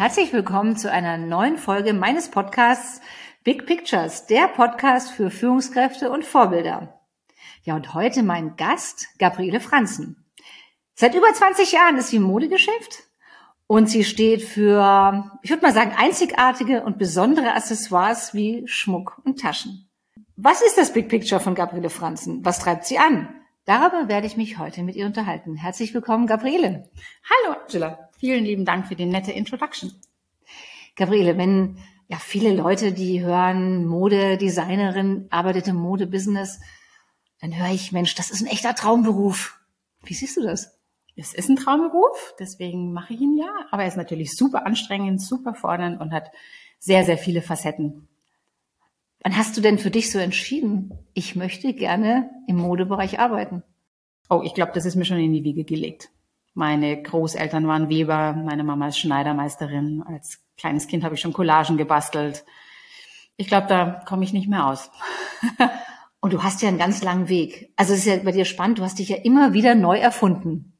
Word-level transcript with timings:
Herzlich 0.00 0.32
willkommen 0.32 0.78
zu 0.78 0.90
einer 0.90 1.18
neuen 1.18 1.58
Folge 1.58 1.92
meines 1.92 2.30
Podcasts 2.30 3.02
Big 3.44 3.66
Pictures, 3.66 4.24
der 4.24 4.48
Podcast 4.48 5.10
für 5.10 5.30
Führungskräfte 5.30 6.10
und 6.10 6.24
Vorbilder. 6.24 7.02
Ja, 7.64 7.76
und 7.76 7.92
heute 7.92 8.22
mein 8.22 8.56
Gast, 8.56 9.08
Gabriele 9.18 9.60
Franzen. 9.60 10.24
Seit 10.94 11.14
über 11.14 11.30
20 11.30 11.72
Jahren 11.72 11.98
ist 11.98 12.08
sie 12.08 12.16
im 12.16 12.22
Modegeschäft 12.22 13.02
und 13.66 13.90
sie 13.90 14.04
steht 14.04 14.40
für, 14.42 15.38
ich 15.42 15.50
würde 15.50 15.66
mal 15.66 15.74
sagen, 15.74 15.92
einzigartige 15.94 16.82
und 16.82 16.96
besondere 16.96 17.52
Accessoires 17.52 18.32
wie 18.32 18.62
Schmuck 18.64 19.20
und 19.26 19.38
Taschen. 19.38 19.90
Was 20.34 20.62
ist 20.62 20.78
das 20.78 20.94
Big 20.94 21.10
Picture 21.10 21.42
von 21.42 21.54
Gabriele 21.54 21.90
Franzen? 21.90 22.42
Was 22.42 22.58
treibt 22.58 22.86
sie 22.86 22.96
an? 22.96 23.28
Darüber 23.66 24.08
werde 24.08 24.26
ich 24.26 24.38
mich 24.38 24.56
heute 24.56 24.82
mit 24.82 24.96
ihr 24.96 25.04
unterhalten. 25.04 25.56
Herzlich 25.56 25.92
willkommen, 25.92 26.26
Gabriele. 26.26 26.88
Hallo, 27.28 27.58
Angela. 27.60 28.09
Vielen 28.20 28.44
lieben 28.44 28.66
Dank 28.66 28.86
für 28.86 28.96
die 28.96 29.06
nette 29.06 29.32
Introduction. 29.32 29.94
Gabriele, 30.94 31.38
wenn 31.38 31.78
ja 32.06 32.18
viele 32.18 32.52
Leute, 32.52 32.92
die 32.92 33.22
hören 33.22 33.86
Modedesignerin, 33.86 35.26
arbeitet 35.30 35.68
im 35.68 35.76
Modebusiness, 35.76 36.60
dann 37.40 37.56
höre 37.56 37.72
ich, 37.72 37.92
Mensch, 37.92 38.14
das 38.14 38.30
ist 38.30 38.42
ein 38.42 38.46
echter 38.46 38.74
Traumberuf. 38.74 39.58
Wie 40.04 40.12
siehst 40.12 40.36
du 40.36 40.42
das? 40.42 40.78
Es 41.16 41.32
ist 41.32 41.48
ein 41.48 41.56
Traumberuf, 41.56 42.34
deswegen 42.38 42.92
mache 42.92 43.14
ich 43.14 43.22
ihn 43.22 43.38
ja, 43.38 43.48
aber 43.70 43.84
er 43.84 43.88
ist 43.88 43.96
natürlich 43.96 44.36
super 44.36 44.66
anstrengend, 44.66 45.22
super 45.22 45.54
fordernd 45.54 45.98
und 45.98 46.12
hat 46.12 46.30
sehr, 46.78 47.06
sehr 47.06 47.16
viele 47.16 47.40
Facetten. 47.40 48.06
Wann 49.22 49.38
hast 49.38 49.56
du 49.56 49.62
denn 49.62 49.78
für 49.78 49.90
dich 49.90 50.10
so 50.10 50.18
entschieden, 50.18 50.92
ich 51.14 51.36
möchte 51.36 51.72
gerne 51.72 52.28
im 52.46 52.56
Modebereich 52.56 53.18
arbeiten? 53.18 53.62
Oh, 54.28 54.42
ich 54.44 54.52
glaube, 54.52 54.72
das 54.74 54.84
ist 54.84 54.96
mir 54.96 55.06
schon 55.06 55.20
in 55.20 55.32
die 55.32 55.44
Wiege 55.44 55.64
gelegt. 55.64 56.10
Meine 56.54 57.02
Großeltern 57.02 57.66
waren 57.66 57.88
Weber, 57.88 58.34
meine 58.34 58.64
Mama 58.64 58.88
ist 58.88 58.98
Schneidermeisterin. 58.98 60.02
Als 60.06 60.42
kleines 60.56 60.88
Kind 60.88 61.04
habe 61.04 61.14
ich 61.14 61.20
schon 61.20 61.32
Collagen 61.32 61.76
gebastelt. 61.76 62.44
Ich 63.36 63.46
glaube, 63.46 63.68
da 63.68 64.02
komme 64.06 64.24
ich 64.24 64.32
nicht 64.32 64.48
mehr 64.48 64.66
aus. 64.66 64.90
Und 66.20 66.34
du 66.34 66.42
hast 66.42 66.60
ja 66.60 66.68
einen 66.68 66.78
ganz 66.78 67.02
langen 67.02 67.28
Weg. 67.28 67.72
Also 67.76 67.94
es 67.94 68.00
ist 68.00 68.06
ja 68.06 68.16
bei 68.16 68.32
dir 68.32 68.44
spannend, 68.44 68.78
du 68.78 68.82
hast 68.82 68.98
dich 68.98 69.08
ja 69.08 69.16
immer 69.16 69.54
wieder 69.54 69.74
neu 69.74 69.98
erfunden. 69.98 70.74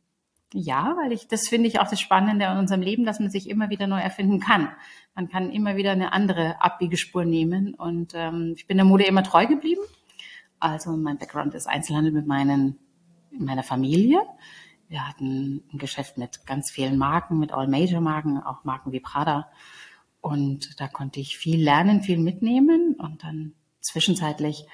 Ja, 0.53 0.97
weil 1.01 1.13
ich, 1.13 1.29
das 1.29 1.49
finde 1.49 1.69
ich 1.69 1.79
auch 1.79 1.89
das 1.89 2.01
Spannende 2.01 2.45
in 2.45 2.59
unserem 2.59 2.83
Leben, 2.83 3.05
dass 3.05 3.21
man 3.21 3.31
sich 3.31 3.49
immer 3.49 3.71
wieder 3.71 3.87
neu 3.87 4.01
erfinden 4.01 4.41
kann. 4.41 4.69
Man 5.15 5.29
kann 5.29 5.51
immer 5.51 5.77
wieder 5.77 5.93
eine 5.93 6.13
andere 6.13 6.61
Abbiegespur 6.61 7.25
nehmen. 7.25 7.75
Und 7.75 8.13
ähm, 8.15 8.55
ich 8.57 8.67
bin 8.67 8.77
der 8.77 8.85
Mode 8.85 9.05
immer 9.05 9.23
treu 9.23 9.47
geblieben. 9.47 9.81
Also 10.59 10.91
mein 10.97 11.19
Background 11.19 11.55
ist 11.55 11.69
Einzelhandel 11.69 12.13
mit 12.13 12.27
meinen, 12.27 12.79
in 13.31 13.45
meiner 13.45 13.63
Familie. 13.63 14.21
Wir 14.91 15.07
hatten 15.07 15.63
ein 15.73 15.79
Geschäft 15.79 16.19
mit 16.19 16.45
ganz 16.47 16.73
vielen 16.73 16.99
Marken, 16.99 17.39
mit 17.39 17.53
All-Major-Marken, 17.53 18.43
auch 18.43 18.65
Marken 18.65 18.91
wie 18.91 18.99
Prada. 18.99 19.49
Und 20.21 20.81
da 20.81 20.89
konnte 20.89 21.21
ich 21.21 21.39
viel 21.39 21.63
lernen, 21.63 22.03
viel 22.03 22.19
mitnehmen. 22.19 22.97
Und 22.99 23.23
dann 23.23 23.53
zwischenzeitlich 23.81 24.67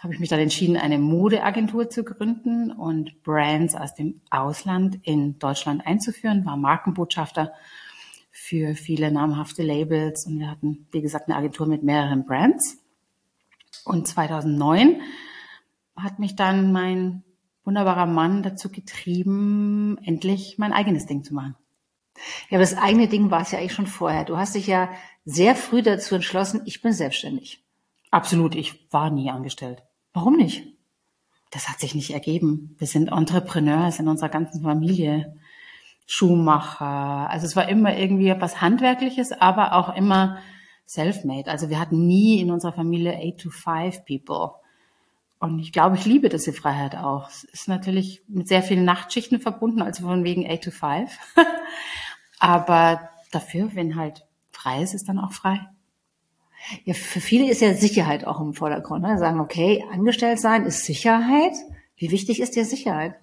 habe 0.00 0.12
ich 0.12 0.20
mich 0.20 0.28
dann 0.28 0.38
entschieden, 0.38 0.76
eine 0.76 0.98
Modeagentur 0.98 1.88
zu 1.88 2.04
gründen 2.04 2.72
und 2.72 3.22
Brands 3.22 3.74
aus 3.74 3.94
dem 3.94 4.20
Ausland 4.28 4.98
in 5.02 5.38
Deutschland 5.38 5.86
einzuführen, 5.86 6.44
war 6.44 6.58
Markenbotschafter 6.58 7.54
für 8.30 8.74
viele 8.74 9.10
namhafte 9.10 9.62
Labels 9.62 10.26
und 10.26 10.40
wir 10.40 10.50
hatten, 10.50 10.86
wie 10.90 11.00
gesagt, 11.00 11.28
eine 11.28 11.38
Agentur 11.38 11.66
mit 11.66 11.82
mehreren 11.82 12.26
Brands. 12.26 12.76
Und 13.86 14.06
2009 14.06 15.00
hat 15.96 16.18
mich 16.18 16.36
dann 16.36 16.70
mein 16.70 17.22
wunderbarer 17.64 18.06
Mann 18.06 18.42
dazu 18.42 18.70
getrieben, 18.70 19.98
endlich 20.04 20.56
mein 20.58 20.72
eigenes 20.72 21.06
Ding 21.06 21.24
zu 21.24 21.34
machen. 21.34 21.56
Ja, 22.48 22.58
aber 22.58 22.60
das 22.60 22.76
eigene 22.76 23.08
Ding 23.08 23.30
war 23.30 23.42
es 23.42 23.50
ja 23.50 23.58
eigentlich 23.58 23.72
schon 23.72 23.86
vorher. 23.86 24.24
Du 24.24 24.36
hast 24.36 24.54
dich 24.54 24.66
ja 24.66 24.90
sehr 25.24 25.56
früh 25.56 25.82
dazu 25.82 26.14
entschlossen, 26.14 26.62
ich 26.64 26.82
bin 26.82 26.92
selbstständig. 26.92 27.64
Absolut, 28.10 28.54
ich 28.54 28.92
war 28.92 29.10
nie 29.10 29.30
angestellt. 29.30 29.82
Warum 30.12 30.36
nicht? 30.36 30.64
Das 31.50 31.68
hat 31.68 31.80
sich 31.80 31.94
nicht 31.94 32.10
ergeben. 32.10 32.76
Wir 32.78 32.86
sind 32.86 33.08
Entrepreneurs 33.08 33.98
in 33.98 34.08
unserer 34.08 34.28
ganzen 34.28 34.62
Familie. 34.62 35.34
Schuhmacher. 36.06 37.30
Also 37.30 37.46
es 37.46 37.56
war 37.56 37.68
immer 37.68 37.96
irgendwie 37.96 38.28
etwas 38.28 38.60
Handwerkliches, 38.60 39.32
aber 39.32 39.74
auch 39.74 39.94
immer 39.96 40.38
self-made. 40.86 41.50
Also 41.50 41.70
wir 41.70 41.80
hatten 41.80 42.06
nie 42.06 42.40
in 42.40 42.50
unserer 42.50 42.72
Familie 42.72 43.16
8 43.16 43.40
to 43.40 43.50
5 43.50 44.04
people. 44.04 44.50
Und 45.44 45.58
ich 45.58 45.72
glaube, 45.72 45.96
ich 45.96 46.06
liebe 46.06 46.30
diese 46.30 46.54
Freiheit 46.54 46.96
auch. 46.96 47.28
Es 47.28 47.44
ist 47.44 47.68
natürlich 47.68 48.22
mit 48.28 48.48
sehr 48.48 48.62
vielen 48.62 48.84
Nachtschichten 48.84 49.40
verbunden, 49.40 49.82
also 49.82 50.06
von 50.06 50.24
wegen 50.24 50.50
8 50.50 50.64
to 50.64 50.70
5. 50.70 51.10
aber 52.38 53.10
dafür, 53.30 53.68
wenn 53.74 53.96
halt 53.96 54.24
frei 54.50 54.82
ist, 54.82 54.94
ist 54.94 55.06
dann 55.06 55.18
auch 55.18 55.32
frei. 55.32 55.60
Ja, 56.84 56.94
für 56.94 57.20
viele 57.20 57.50
ist 57.50 57.60
ja 57.60 57.74
Sicherheit 57.74 58.26
auch 58.26 58.40
im 58.40 58.54
Vordergrund. 58.54 59.02
Ne? 59.02 59.18
Sagen, 59.18 59.38
okay, 59.38 59.84
angestellt 59.92 60.40
sein 60.40 60.64
ist 60.64 60.86
Sicherheit. 60.86 61.52
Wie 61.96 62.10
wichtig 62.10 62.40
ist 62.40 62.56
dir 62.56 62.64
Sicherheit? 62.64 63.14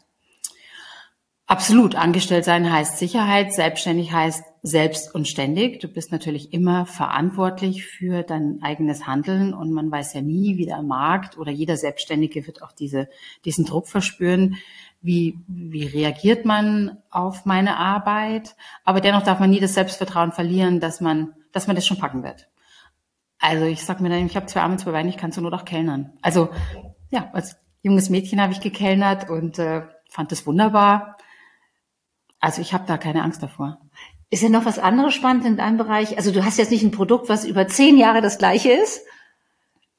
Absolut. 1.48 1.96
Angestellt 1.96 2.46
sein 2.46 2.72
heißt 2.72 3.00
Sicherheit. 3.00 3.52
Selbstständig 3.52 4.12
heißt 4.12 4.44
selbst 4.64 5.14
und 5.16 5.28
ständig. 5.28 5.80
Du 5.80 5.88
bist 5.88 6.12
natürlich 6.12 6.54
immer 6.54 6.86
verantwortlich 6.86 7.86
für 7.86 8.22
dein 8.22 8.60
eigenes 8.62 9.08
Handeln 9.08 9.54
und 9.54 9.72
man 9.72 9.92
weiß 9.92 10.14
ja 10.14 10.22
nie, 10.22 10.58
wie 10.58 10.66
der 10.66 10.84
Markt 10.84 11.38
oder 11.38 11.52
jeder 11.52 11.78
Selbstständige 11.78 12.46
wird 12.46 12.62
auch 12.62 12.72
diese, 12.72 13.10
diesen 13.44 13.66
Druck 13.66 13.88
verspüren. 13.88 14.58
Wie, 15.02 15.40
wie 15.48 15.86
reagiert 15.86 16.46
man 16.46 17.00
auf 17.10 17.46
meine 17.46 17.78
Arbeit? 17.78 18.56
Aber 18.84 19.02
dennoch 19.02 19.24
darf 19.24 19.40
man 19.40 19.50
nie 19.50 19.60
das 19.60 19.74
Selbstvertrauen 19.74 20.32
verlieren, 20.32 20.80
dass 20.80 21.02
man, 21.02 21.34
dass 21.52 21.66
man 21.66 21.76
das 21.76 21.88
schon 21.88 21.98
packen 21.98 22.24
wird. 22.24 22.48
Also 23.40 23.66
ich 23.66 23.84
sag 23.84 24.00
mir 24.00 24.10
dann, 24.10 24.28
ich 24.28 24.36
habe 24.36 24.46
zwei 24.46 24.62
Arme, 24.62 24.78
zwei 24.78 24.92
Beine, 24.92 25.10
ich 25.10 25.18
kann 25.18 25.32
zur 25.32 25.42
Not 25.42 25.54
auch 25.54 25.66
kellnern. 25.66 26.14
Also 26.22 26.50
ja, 27.10 27.32
als 27.34 27.58
junges 27.82 28.12
Mädchen 28.12 28.40
habe 28.40 28.54
ich 28.54 28.62
gekellnert 28.62 29.28
und 29.28 29.58
äh, 29.58 29.88
fand 30.08 30.32
das 30.32 30.46
wunderbar. 30.46 31.18
Also 32.40 32.62
ich 32.62 32.74
habe 32.74 32.86
da 32.86 33.00
keine 33.00 33.24
Angst 33.24 33.42
davor. 33.42 33.82
Ist 34.31 34.42
ja 34.42 34.50
noch 34.50 34.66
was 34.66 34.80
anderes 34.80 35.14
spannend 35.14 35.46
in 35.46 35.58
deinem 35.58 35.78
Bereich? 35.78 36.18
Also 36.18 36.31
du 36.31 36.44
hast 36.44 36.58
jetzt 36.58 36.72
nicht 36.72 36.84
ein 36.84 36.92
Produkt, 36.92 37.28
was 37.28 37.46
über 37.46 37.68
zehn 37.68 37.97
Jahre 37.97 38.22
das 38.22 38.38
gleiche 38.38 38.72
ist, 38.72 39.02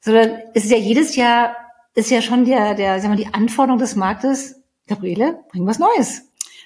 sondern 0.01 0.39
es 0.55 0.65
ist 0.65 0.71
ja 0.71 0.77
jedes 0.77 1.15
Jahr, 1.15 1.55
ist 1.93 2.09
ja 2.09 2.21
schon 2.21 2.43
der, 2.43 2.73
der, 2.73 2.99
sagen 2.99 3.15
wir, 3.15 3.23
die 3.23 3.33
Anforderung 3.33 3.79
des 3.79 3.95
Marktes, 3.95 4.59
Gabriele, 4.87 5.39
bring 5.51 5.67
was 5.67 5.77
Neues. 5.77 6.23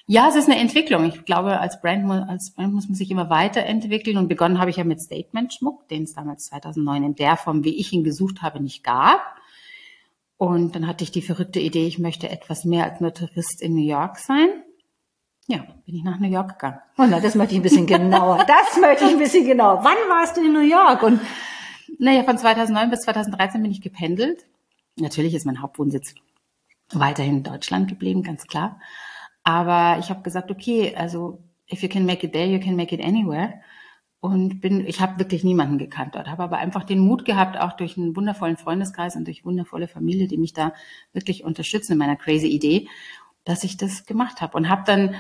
Ja, 0.10 0.30
es 0.30 0.36
ist 0.36 0.50
eine 0.50 0.58
Entwicklung. 0.58 1.04
Ich 1.04 1.26
glaube, 1.26 1.60
als 1.60 1.82
Brand, 1.82 2.10
als 2.30 2.52
Brand 2.52 2.74
muss 2.74 2.88
man 2.88 2.96
sich 2.96 3.12
immer 3.12 3.30
weiterentwickeln. 3.30 4.16
Und 4.16 4.30
begonnen 4.30 4.60
habe 4.60 4.70
ich 4.70 4.78
ja 4.78 4.86
mit 4.86 5.02
Statement-Schmuck, 5.02 5.90
den 5.90 6.04
es 6.04 6.14
damals 6.14 6.46
2009 6.46 7.04
in 7.04 7.16
der 7.16 7.36
Form, 7.36 7.66
wie 7.66 7.78
ich 7.78 7.92
ihn 7.92 8.06
gesucht 8.06 8.42
habe, 8.42 8.62
nicht 8.62 8.86
gab. 8.86 9.20
Und 10.38 10.76
dann 10.76 10.88
hatte 10.88 11.04
ich 11.04 11.12
die 11.12 11.22
verrückte 11.22 11.60
Idee, 11.60 11.86
ich 11.86 12.00
möchte 12.00 12.30
etwas 12.30 12.64
mehr 12.64 12.86
als 12.86 13.02
nur 13.02 13.14
Tourist 13.14 13.62
in 13.62 13.76
New 13.76 13.86
York 13.86 14.18
sein. 14.18 14.48
Ja, 15.48 15.60
bin 15.86 15.96
ich 15.96 16.04
nach 16.04 16.20
New 16.20 16.30
York 16.30 16.60
gegangen. 16.60 16.80
Oh, 16.98 17.06
na, 17.10 17.22
das 17.22 17.36
möchte 17.36 17.54
ich 17.54 17.60
ein 17.60 17.64
bisschen 17.64 17.88
genauer. 17.88 18.44
Das 18.48 18.80
möchte 18.80 19.06
ich 19.06 19.12
ein 19.12 19.20
bisschen 19.20 19.46
genauer. 19.46 19.84
Wann 19.84 19.98
warst 20.10 20.36
du 20.36 20.42
in 20.42 20.52
New 20.52 20.60
York? 20.60 21.04
Und 21.04 21.22
naja, 22.00 22.24
von 22.24 22.38
2009 22.38 22.90
bis 22.90 23.02
2013 23.02 23.62
bin 23.62 23.72
ich 23.72 23.82
gependelt. 23.82 24.46
Natürlich 24.98 25.34
ist 25.34 25.46
mein 25.46 25.62
Hauptwohnsitz 25.62 26.16
weiterhin 26.92 27.38
in 27.38 27.44
Deutschland 27.44 27.88
geblieben, 27.88 28.24
ganz 28.24 28.46
klar. 28.48 28.80
Aber 29.44 30.00
ich 30.00 30.10
habe 30.10 30.22
gesagt, 30.22 30.52
okay, 30.52 30.94
also 30.96 31.42
if 31.72 31.82
you 31.82 31.90
can 31.90 32.06
make 32.06 32.26
it 32.26 32.34
there, 32.34 32.48
you 32.48 32.60
can 32.60 32.76
make 32.76 32.94
it 32.94 33.04
anywhere. 33.04 33.54
Und 34.20 34.60
bin, 34.60 34.86
ich 34.86 35.00
habe 35.00 35.20
wirklich 35.20 35.44
niemanden 35.44 35.78
gekannt 35.78 36.16
dort, 36.16 36.28
habe 36.28 36.44
aber 36.44 36.58
einfach 36.58 36.84
den 36.84 37.00
Mut 37.00 37.24
gehabt, 37.24 37.58
auch 37.58 37.74
durch 37.74 37.98
einen 37.98 38.16
wundervollen 38.16 38.58
Freundeskreis 38.58 39.16
und 39.16 39.26
durch 39.26 39.46
wundervolle 39.46 39.88
Familie, 39.88 40.28
die 40.28 40.38
mich 40.38 40.54
da 40.54 40.74
wirklich 41.14 41.44
unterstützen 41.44 41.94
in 41.94 41.98
meiner 42.00 42.16
crazy 42.16 42.48
Idee, 42.48 42.90
dass 43.46 43.64
ich 43.64 43.78
das 43.78 44.06
gemacht 44.06 44.42
habe 44.42 44.58
und 44.58 44.70
habe 44.70 44.84
dann 44.86 45.16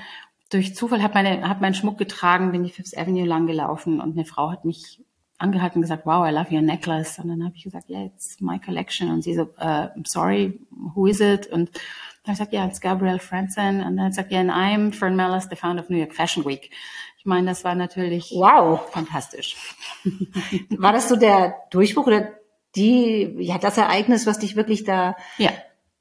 durch 0.49 0.75
Zufall 0.75 1.03
habe 1.03 1.13
meine 1.15 1.47
hab 1.47 1.61
meinen 1.61 1.73
Schmuck 1.73 1.97
getragen, 1.97 2.51
bin 2.51 2.63
die 2.63 2.69
Fifth 2.69 2.97
Avenue 2.97 3.25
lang 3.25 3.47
gelaufen 3.47 3.99
und 3.99 4.13
eine 4.13 4.25
Frau 4.25 4.51
hat 4.51 4.65
mich 4.65 5.03
angehalten 5.37 5.77
und 5.77 5.81
gesagt, 5.83 6.05
wow, 6.05 6.27
I 6.27 6.31
love 6.31 6.53
your 6.53 6.61
necklace. 6.61 7.19
Und 7.19 7.27
dann 7.27 7.43
habe 7.43 7.55
ich 7.55 7.63
gesagt, 7.63 7.89
yeah, 7.89 8.05
it's 8.05 8.39
my 8.39 8.59
collection. 8.59 9.11
Und 9.11 9.23
sie 9.23 9.35
so, 9.35 9.43
uh, 9.43 9.89
I'm 9.95 10.05
sorry, 10.07 10.59
who 10.71 11.05
is 11.05 11.19
it? 11.19 11.47
Und 11.47 11.69
dann 11.69 12.23
habe 12.23 12.33
ich 12.33 12.39
gesagt, 12.39 12.53
ja, 12.53 12.61
yeah, 12.61 12.69
it's 12.69 12.81
Gabrielle 12.81 13.19
Franzen. 13.19 13.83
Und 13.83 13.97
dann 13.97 14.05
hat 14.05 14.13
sie 14.13 14.23
gesagt, 14.23 14.31
yeah, 14.31 14.41
and 14.41 14.51
I'm 14.51 14.93
Fern 14.93 15.15
Mellis, 15.15 15.47
the 15.49 15.55
founder 15.55 15.83
of 15.83 15.89
New 15.89 15.97
York 15.97 16.15
Fashion 16.15 16.45
Week. 16.45 16.71
Ich 17.19 17.25
meine, 17.25 17.47
das 17.47 17.63
war 17.63 17.75
natürlich 17.75 18.31
wow, 18.35 18.79
fantastisch. 18.91 19.55
War 20.77 20.93
das 20.93 21.09
so 21.09 21.15
der 21.15 21.55
Durchbruch 21.71 22.07
oder 22.07 22.29
die, 22.75 23.35
ja, 23.39 23.57
das 23.57 23.77
Ereignis, 23.77 24.25
was 24.25 24.39
dich 24.39 24.55
wirklich 24.55 24.85
da 24.85 25.15
ja. 25.37 25.51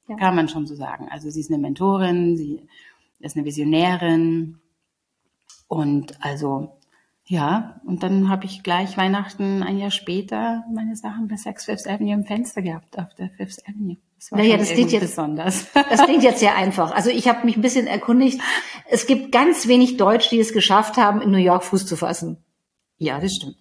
Ja. 0.07 0.15
Kann 0.15 0.35
man 0.35 0.47
schon 0.47 0.65
so 0.65 0.75
sagen. 0.75 1.09
Also 1.11 1.29
sie 1.29 1.41
ist 1.41 1.51
eine 1.51 1.59
Mentorin, 1.61 2.37
sie 2.37 2.61
ist 3.19 3.35
eine 3.35 3.45
Visionärin 3.45 4.59
und 5.67 6.23
also 6.23 6.77
ja, 7.29 7.81
und 7.85 8.03
dann 8.03 8.29
habe 8.29 8.45
ich 8.45 8.63
gleich 8.63 8.95
Weihnachten 8.95 9.61
ein 9.61 9.77
Jahr 9.77 9.91
später 9.91 10.63
meine 10.73 10.95
Sachen 10.95 11.27
bei 11.27 11.35
Saks 11.35 11.65
Fifth 11.65 11.85
Avenue 11.85 12.13
im 12.13 12.23
Fenster 12.23 12.61
gehabt, 12.61 12.97
auf 12.97 13.13
der 13.15 13.29
Fifth 13.31 13.67
Avenue. 13.67 13.97
Das 14.17 14.31
war 14.31 14.39
naja, 14.39 14.55
das 14.55 14.69
klingt 14.69 14.93
jetzt 14.93 15.01
besonders. 15.01 15.67
Das 15.73 16.03
klingt 16.05 16.23
jetzt 16.23 16.39
sehr 16.39 16.55
einfach. 16.55 16.91
Also 16.91 17.09
ich 17.09 17.27
habe 17.27 17.45
mich 17.45 17.57
ein 17.57 17.61
bisschen 17.61 17.85
erkundigt. 17.85 18.39
Es 18.89 19.07
gibt 19.07 19.33
ganz 19.33 19.67
wenig 19.67 19.97
Deutsch, 19.97 20.29
die 20.29 20.39
es 20.39 20.53
geschafft 20.53 20.95
haben, 20.95 21.21
in 21.21 21.29
New 21.29 21.37
York 21.37 21.65
Fuß 21.65 21.85
zu 21.85 21.97
fassen. 21.97 22.43
Ja, 22.97 23.19
das 23.19 23.35
stimmt. 23.35 23.57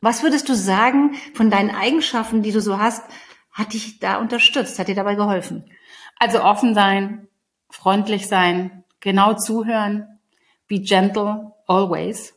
Was 0.00 0.24
würdest 0.24 0.48
du 0.48 0.54
sagen 0.54 1.14
von 1.34 1.50
deinen 1.50 1.70
Eigenschaften, 1.70 2.42
die 2.42 2.52
du 2.52 2.60
so 2.60 2.78
hast, 2.78 3.04
hat 3.52 3.74
dich 3.74 4.00
da 4.00 4.18
unterstützt, 4.18 4.78
hat 4.78 4.88
dir 4.88 4.94
dabei 4.96 5.14
geholfen? 5.14 5.70
Also 6.18 6.42
offen 6.42 6.74
sein, 6.74 7.28
freundlich 7.70 8.26
sein, 8.26 8.84
genau 9.00 9.34
zuhören, 9.34 10.20
be 10.68 10.80
gentle 10.80 11.52
always, 11.66 12.34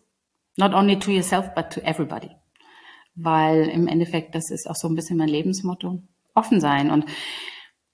not 0.58 0.74
only 0.74 0.98
to 1.00 1.12
yourself, 1.12 1.54
but 1.56 1.70
to 1.72 1.82
everybody. 1.82 2.32
Weil 3.16 3.68
im 3.70 3.88
Endeffekt, 3.88 4.34
das 4.36 4.50
ist 4.50 4.70
auch 4.70 4.76
so 4.76 4.88
ein 4.88 4.96
bisschen 4.96 5.18
mein 5.18 5.28
Lebensmotto, 5.28 6.02
offen 6.34 6.60
sein. 6.60 6.90
Und 6.90 7.06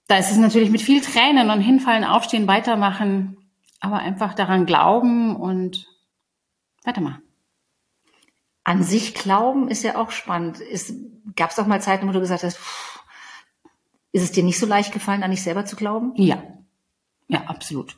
da 0.08 0.18
ist 0.18 0.32
es 0.32 0.38
natürlich 0.38 0.70
mit 0.70 0.82
viel 0.82 1.02
Tränen 1.02 1.50
und 1.50 1.62
hinfallen, 1.62 2.04
aufstehen, 2.04 2.48
weitermachen, 2.48 3.38
aber 3.80 4.00
einfach 4.00 4.34
daran 4.34 4.66
glauben 4.66 5.36
und 5.36 5.88
weitermachen. 6.84 7.22
An 8.64 8.84
sich 8.84 9.14
glauben 9.16 9.68
ist 9.68 9.84
ja 9.84 9.98
auch 9.98 10.12
spannend. 10.12 10.62
Gab 11.36 11.52
es 11.52 11.60
auch 11.60 11.68
mal 11.68 11.82
Zeiten, 11.82 12.08
wo 12.08 12.12
du 12.12 12.20
gesagt 12.20 12.44
hast, 12.44 12.58
pff, 12.58 13.00
ist 14.12 14.24
es 14.24 14.32
dir 14.32 14.44
nicht 14.44 14.60
so 14.60 14.66
leicht 14.66 14.94
gefallen, 14.94 15.24
an 15.24 15.32
dich 15.32 15.44
selber 15.44 15.66
zu 15.66 15.76
glauben? 15.76 16.14
Ja, 16.16 16.44
ja, 17.30 17.44
absolut. 17.46 17.96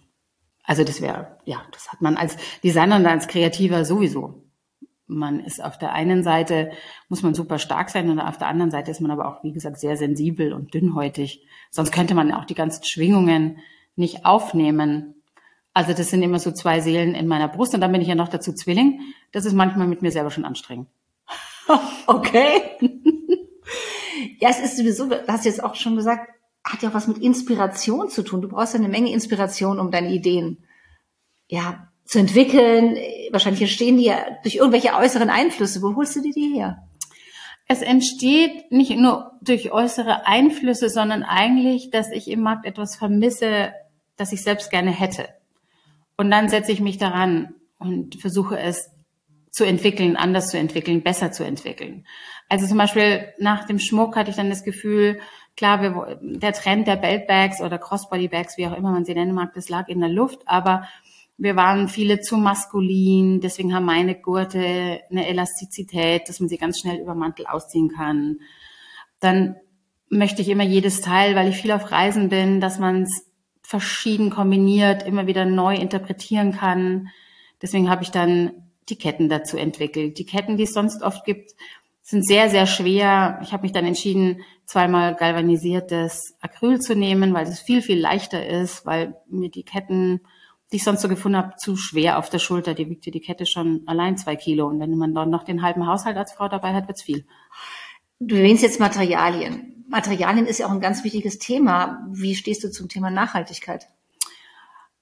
Also 0.63 0.83
das 0.83 1.01
wäre, 1.01 1.37
ja, 1.45 1.63
das 1.71 1.91
hat 1.91 2.01
man 2.01 2.17
als 2.17 2.37
Designer 2.63 2.97
und 2.97 3.05
als 3.07 3.27
Kreativer 3.27 3.83
sowieso. 3.85 4.43
Man 5.07 5.39
ist 5.39 5.63
auf 5.63 5.77
der 5.77 5.93
einen 5.93 6.23
Seite, 6.23 6.71
muss 7.09 7.23
man 7.23 7.33
super 7.33 7.57
stark 7.57 7.89
sein 7.89 8.09
und 8.09 8.19
auf 8.19 8.37
der 8.37 8.47
anderen 8.47 8.71
Seite 8.71 8.91
ist 8.91 9.01
man 9.01 9.11
aber 9.11 9.27
auch, 9.27 9.43
wie 9.43 9.51
gesagt, 9.51 9.79
sehr 9.79 9.97
sensibel 9.97 10.53
und 10.53 10.73
dünnhäutig. 10.73 11.45
Sonst 11.71 11.91
könnte 11.91 12.13
man 12.13 12.31
auch 12.31 12.45
die 12.45 12.55
ganzen 12.55 12.83
Schwingungen 12.83 13.57
nicht 13.95 14.25
aufnehmen. 14.25 15.15
Also 15.73 15.93
das 15.93 16.09
sind 16.09 16.23
immer 16.23 16.39
so 16.39 16.51
zwei 16.51 16.81
Seelen 16.81 17.15
in 17.15 17.27
meiner 17.27 17.47
Brust 17.47 17.73
und 17.73 17.81
dann 17.81 17.91
bin 17.91 18.01
ich 18.01 18.07
ja 18.07 18.15
noch 18.15 18.29
dazu 18.29 18.53
Zwilling. 18.53 19.01
Das 19.31 19.45
ist 19.45 19.53
manchmal 19.53 19.87
mit 19.87 20.01
mir 20.01 20.11
selber 20.11 20.31
schon 20.31 20.45
anstrengend. 20.45 20.87
Okay. 22.07 22.61
ja, 24.39 24.49
es 24.49 24.59
ist 24.59 24.75
sowieso, 24.75 25.07
du 25.07 25.25
hast 25.27 25.45
jetzt 25.45 25.63
auch 25.63 25.75
schon 25.75 25.95
gesagt, 25.95 26.27
hat 26.63 26.81
ja 26.81 26.89
auch 26.89 26.93
was 26.93 27.07
mit 27.07 27.17
Inspiration 27.17 28.09
zu 28.09 28.23
tun. 28.23 28.41
Du 28.41 28.47
brauchst 28.47 28.73
ja 28.73 28.79
eine 28.79 28.89
Menge 28.89 29.11
Inspiration, 29.11 29.79
um 29.79 29.91
deine 29.91 30.11
Ideen 30.11 30.63
ja 31.47 31.87
zu 32.05 32.19
entwickeln. 32.19 32.97
Wahrscheinlich 33.31 33.61
entstehen 33.61 33.97
die 33.97 34.05
ja 34.05 34.17
durch 34.43 34.55
irgendwelche 34.55 34.93
äußeren 34.93 35.29
Einflüsse. 35.29 35.81
Wo 35.81 35.95
holst 35.95 36.15
du 36.15 36.21
dir 36.21 36.33
die 36.33 36.53
her? 36.53 36.87
Es 37.67 37.81
entsteht 37.81 38.71
nicht 38.71 38.95
nur 38.97 39.31
durch 39.41 39.71
äußere 39.71 40.27
Einflüsse, 40.27 40.89
sondern 40.89 41.23
eigentlich, 41.23 41.89
dass 41.89 42.11
ich 42.11 42.29
im 42.29 42.41
Markt 42.41 42.65
etwas 42.65 42.95
vermisse, 42.95 43.73
das 44.17 44.33
ich 44.33 44.43
selbst 44.43 44.71
gerne 44.71 44.91
hätte. 44.91 45.29
Und 46.17 46.29
dann 46.29 46.49
setze 46.49 46.71
ich 46.71 46.81
mich 46.81 46.97
daran 46.97 47.55
und 47.79 48.15
versuche 48.15 48.59
es 48.59 48.91
zu 49.51 49.63
entwickeln, 49.63 50.15
anders 50.15 50.49
zu 50.49 50.57
entwickeln, 50.57 51.01
besser 51.01 51.31
zu 51.31 51.43
entwickeln. 51.43 52.05
Also 52.49 52.67
zum 52.67 52.77
Beispiel 52.77 53.29
nach 53.39 53.65
dem 53.65 53.79
Schmuck 53.79 54.15
hatte 54.15 54.29
ich 54.29 54.35
dann 54.35 54.49
das 54.49 54.63
Gefühl, 54.63 55.19
klar, 55.55 55.81
wir, 55.81 56.19
der 56.21 56.53
Trend 56.53 56.87
der 56.87 56.95
Beltbags 56.95 57.61
oder 57.61 57.77
Crossbodybags, 57.77 58.57
wie 58.57 58.67
auch 58.67 58.75
immer 58.75 58.91
man 58.91 59.05
sie 59.05 59.13
nennen 59.13 59.33
mag, 59.33 59.53
das 59.53 59.69
lag 59.69 59.87
in 59.87 59.99
der 59.99 60.09
Luft, 60.09 60.41
aber 60.45 60.87
wir 61.37 61.55
waren 61.55 61.87
viele 61.87 62.19
zu 62.21 62.37
maskulin, 62.37 63.41
deswegen 63.41 63.73
haben 63.73 63.85
meine 63.85 64.15
Gurte 64.15 65.01
eine 65.09 65.27
Elastizität, 65.27 66.29
dass 66.29 66.39
man 66.39 66.49
sie 66.49 66.57
ganz 66.57 66.79
schnell 66.79 66.99
über 66.99 67.15
Mantel 67.15 67.47
ausziehen 67.47 67.89
kann. 67.89 68.37
Dann 69.19 69.55
möchte 70.07 70.43
ich 70.43 70.49
immer 70.49 70.63
jedes 70.63 71.01
Teil, 71.01 71.35
weil 71.35 71.49
ich 71.49 71.57
viel 71.57 71.71
auf 71.71 71.91
Reisen 71.91 72.29
bin, 72.29 72.61
dass 72.61 72.77
man 72.77 73.03
es 73.03 73.25
verschieden 73.63 74.29
kombiniert, 74.29 75.03
immer 75.03 75.25
wieder 75.25 75.45
neu 75.45 75.75
interpretieren 75.75 76.51
kann. 76.51 77.09
Deswegen 77.61 77.89
habe 77.89 78.03
ich 78.03 78.11
dann 78.11 78.51
die 78.89 78.97
Ketten 78.97 79.29
dazu 79.29 79.57
entwickelt. 79.57 80.19
Die 80.19 80.25
Ketten, 80.25 80.57
die 80.57 80.63
es 80.63 80.73
sonst 80.73 81.01
oft 81.01 81.25
gibt, 81.25 81.51
sind 82.01 82.25
sehr, 82.27 82.49
sehr 82.49 82.67
schwer. 82.67 83.39
Ich 83.41 83.53
habe 83.53 83.63
mich 83.63 83.71
dann 83.71 83.85
entschieden, 83.85 84.41
zweimal 84.71 85.15
galvanisiertes 85.15 86.37
Acryl 86.39 86.79
zu 86.79 86.95
nehmen, 86.95 87.33
weil 87.33 87.45
es 87.45 87.59
viel, 87.59 87.81
viel 87.81 87.99
leichter 87.99 88.45
ist, 88.47 88.85
weil 88.85 89.15
mir 89.29 89.49
die 89.49 89.63
Ketten, 89.63 90.21
die 90.71 90.77
ich 90.77 90.85
sonst 90.85 91.01
so 91.01 91.09
gefunden 91.09 91.37
habe, 91.37 91.55
zu 91.57 91.75
schwer 91.75 92.17
auf 92.17 92.29
der 92.29 92.39
Schulter. 92.39 92.73
Die 92.73 92.89
wiegte 92.89 93.11
die 93.11 93.19
Kette 93.19 93.45
schon 93.45 93.81
allein 93.85 94.15
zwei 94.15 94.37
Kilo. 94.37 94.67
Und 94.67 94.79
wenn 94.79 94.97
man 94.97 95.13
dann 95.13 95.29
noch 95.29 95.43
den 95.43 95.61
halben 95.61 95.87
Haushalt 95.87 96.15
als 96.15 96.31
Frau 96.31 96.47
dabei 96.47 96.73
hat, 96.73 96.87
wird's 96.87 97.03
viel. 97.03 97.25
Du 98.21 98.35
erwähnst 98.35 98.63
jetzt 98.63 98.79
Materialien. 98.79 99.83
Materialien 99.89 100.45
ist 100.45 100.59
ja 100.59 100.67
auch 100.67 100.71
ein 100.71 100.79
ganz 100.79 101.03
wichtiges 101.03 101.37
Thema. 101.37 102.07
Wie 102.09 102.35
stehst 102.35 102.63
du 102.63 102.71
zum 102.71 102.87
Thema 102.87 103.09
Nachhaltigkeit? 103.09 103.87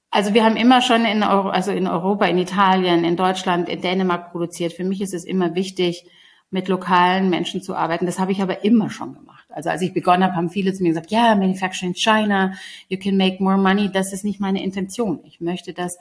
Also 0.09 0.33
wir 0.33 0.43
haben 0.43 0.55
immer 0.55 0.81
schon 0.81 1.05
in, 1.05 1.21
Euro, 1.21 1.49
also 1.49 1.69
in 1.69 1.85
Europa, 1.85 2.25
in 2.25 2.39
Italien, 2.39 3.03
in 3.03 3.15
Deutschland, 3.15 3.69
in 3.69 3.81
Dänemark 3.81 4.31
produziert. 4.31 4.73
Für 4.73 4.83
mich 4.83 5.01
ist 5.01 5.13
es 5.13 5.25
immer 5.25 5.53
wichtig, 5.53 6.09
mit 6.51 6.67
lokalen 6.67 7.29
Menschen 7.29 7.61
zu 7.61 7.75
arbeiten. 7.75 8.05
Das 8.05 8.19
habe 8.19 8.31
ich 8.31 8.41
aber 8.41 8.63
immer 8.63 8.89
schon 8.89 9.13
gemacht. 9.13 9.45
Also 9.49 9.69
als 9.69 9.81
ich 9.81 9.93
begonnen 9.93 10.23
habe, 10.23 10.35
haben 10.35 10.49
viele 10.49 10.73
zu 10.73 10.83
mir 10.83 10.89
gesagt, 10.89 11.11
ja, 11.11 11.25
yeah, 11.25 11.35
manufacturing 11.35 11.93
in 11.93 11.95
China, 11.95 12.53
you 12.87 12.97
can 12.97 13.17
make 13.17 13.41
more 13.41 13.57
money. 13.57 13.89
Das 13.91 14.13
ist 14.13 14.23
nicht 14.23 14.39
meine 14.39 14.63
Intention. 14.63 15.19
Ich 15.25 15.41
möchte, 15.41 15.73
dass 15.73 15.97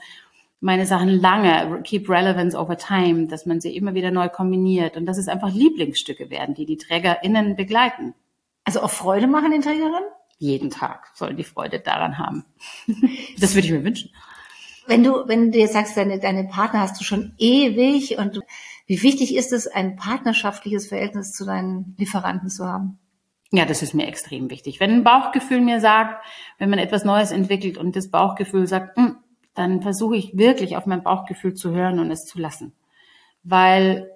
meine 0.61 0.87
Sachen 0.87 1.09
lange, 1.09 1.83
keep 1.83 2.09
relevance 2.09 2.57
over 2.59 2.77
time, 2.77 3.27
dass 3.29 3.47
man 3.47 3.61
sie 3.61 3.77
immer 3.77 3.95
wieder 3.95 4.11
neu 4.11 4.29
kombiniert 4.29 4.97
und 4.97 5.07
dass 5.07 5.19
es 5.19 5.29
einfach 5.29 5.53
Lieblingsstücke 5.53 6.31
werden, 6.31 6.55
die 6.55 6.67
die 6.67 6.79
TrägerInnen 6.79 7.55
begleiten. 7.55 8.15
Also 8.65 8.83
auch 8.83 8.91
Freude 8.91 9.27
machen 9.27 9.51
den 9.51 9.63
Trägerinnen? 9.63 10.05
Jeden 10.39 10.71
Tag 10.71 11.11
sollen 11.15 11.37
die 11.37 11.45
Freude 11.45 11.81
daran 11.81 12.19
haben. 12.19 12.45
das 13.41 13.55
würde 13.55 13.67
ich 13.67 13.73
mir 13.73 13.85
wünschen. 13.85 14.11
Wenn 14.87 15.05
du, 15.05 15.27
wenn 15.27 15.53
du 15.53 15.59
jetzt 15.59 15.75
sagst, 15.75 15.97
deine, 15.97 16.19
deine 16.19 16.45
Partner 16.45 16.81
hast 16.81 16.99
du 16.99 17.05
schon 17.05 17.35
ewig 17.39 18.19
und 18.19 18.37
du, 18.37 18.41
wie 18.89 19.03
wichtig 19.03 19.37
ist 19.37 19.53
es, 19.53 19.67
ein 19.67 19.97
partnerschaftliches 19.97 20.89
Verhältnis 20.89 21.33
zu 21.33 21.45
deinen 21.45 21.95
Lieferanten 21.99 22.49
zu 22.49 22.65
haben? 22.65 22.99
Ja, 23.51 23.67
das 23.67 23.83
ist 23.83 23.93
mir 23.93 24.07
extrem 24.07 24.49
wichtig. 24.51 24.81
Wenn 24.81 24.91
ein 24.91 25.05
Bauchgefühl 25.05 25.61
mir 25.61 25.81
sagt, 25.81 26.25
wenn 26.57 26.71
man 26.71 26.79
etwas 26.79 27.05
Neues 27.05 27.31
entwickelt 27.31 27.77
und 27.77 27.97
das 27.97 28.11
Bauchgefühl 28.11 28.67
sagt, 28.67 28.97
hm, 28.97 29.17
dann 29.55 29.83
versuche 29.83 30.17
ich 30.17 30.39
wirklich 30.39 30.79
auf 30.79 30.87
mein 30.87 31.03
Bauchgefühl 31.03 31.53
zu 31.53 31.73
hören 31.73 31.99
und 31.99 32.11
es 32.11 32.25
zu 32.25 32.39
lassen. 32.39 32.73
Weil 33.43 34.11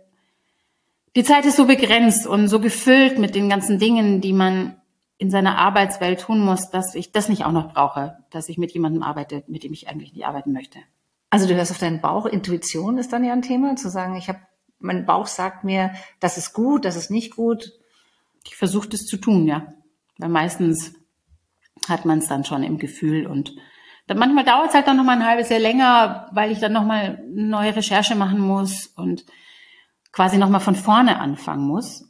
die 1.16 1.24
Zeit 1.24 1.44
ist 1.44 1.56
so 1.56 1.66
begrenzt 1.66 2.26
und 2.26 2.48
so 2.48 2.58
gefüllt 2.58 3.18
mit 3.18 3.34
den 3.34 3.50
ganzen 3.50 3.78
Dingen, 3.78 4.22
die 4.22 4.32
man 4.32 4.80
in 5.18 5.30
seiner 5.30 5.58
Arbeitswelt 5.58 6.22
tun 6.22 6.40
muss, 6.40 6.70
dass 6.70 6.94
ich 6.94 7.12
das 7.12 7.28
nicht 7.28 7.44
auch 7.44 7.52
noch 7.52 7.74
brauche, 7.74 8.16
dass 8.30 8.48
ich 8.48 8.56
mit 8.56 8.72
jemandem 8.72 9.02
arbeite, 9.02 9.44
mit 9.48 9.64
dem 9.64 9.74
ich 9.74 9.88
eigentlich 9.88 10.14
nicht 10.14 10.26
arbeiten 10.26 10.52
möchte. 10.52 10.78
Also 11.28 11.46
du 11.46 11.54
hörst 11.54 11.72
auf 11.72 11.78
deinen 11.78 12.00
Bauch, 12.00 12.24
Intuition 12.24 12.96
ist 12.96 13.12
dann 13.12 13.24
ja 13.24 13.34
ein 13.34 13.42
Thema, 13.42 13.76
zu 13.76 13.90
sagen, 13.90 14.16
ich 14.16 14.28
habe 14.28 14.40
mein 14.82 15.06
Bauch 15.06 15.26
sagt 15.26 15.64
mir, 15.64 15.92
das 16.20 16.38
ist 16.38 16.52
gut, 16.52 16.84
das 16.84 16.96
ist 16.96 17.10
nicht 17.10 17.36
gut. 17.36 17.72
Ich 18.44 18.56
versuche 18.56 18.88
das 18.88 19.06
zu 19.06 19.16
tun, 19.16 19.46
ja. 19.46 19.72
Weil 20.18 20.28
meistens 20.28 20.94
hat 21.88 22.04
man 22.04 22.18
es 22.18 22.28
dann 22.28 22.44
schon 22.44 22.62
im 22.62 22.78
Gefühl 22.78 23.26
und 23.26 23.54
dann 24.06 24.18
manchmal 24.18 24.44
dauert 24.44 24.68
es 24.68 24.74
halt 24.74 24.86
dann 24.86 24.96
noch 24.96 25.04
mal 25.04 25.16
ein 25.16 25.26
halbes 25.26 25.48
Jahr 25.48 25.60
länger, 25.60 26.28
weil 26.32 26.50
ich 26.50 26.58
dann 26.58 26.72
noch 26.72 26.84
mal 26.84 27.22
eine 27.24 27.42
neue 27.46 27.74
Recherche 27.74 28.14
machen 28.14 28.40
muss 28.40 28.86
und 28.86 29.24
quasi 30.10 30.38
noch 30.38 30.50
mal 30.50 30.60
von 30.60 30.74
vorne 30.74 31.18
anfangen 31.18 31.66
muss. 31.66 32.08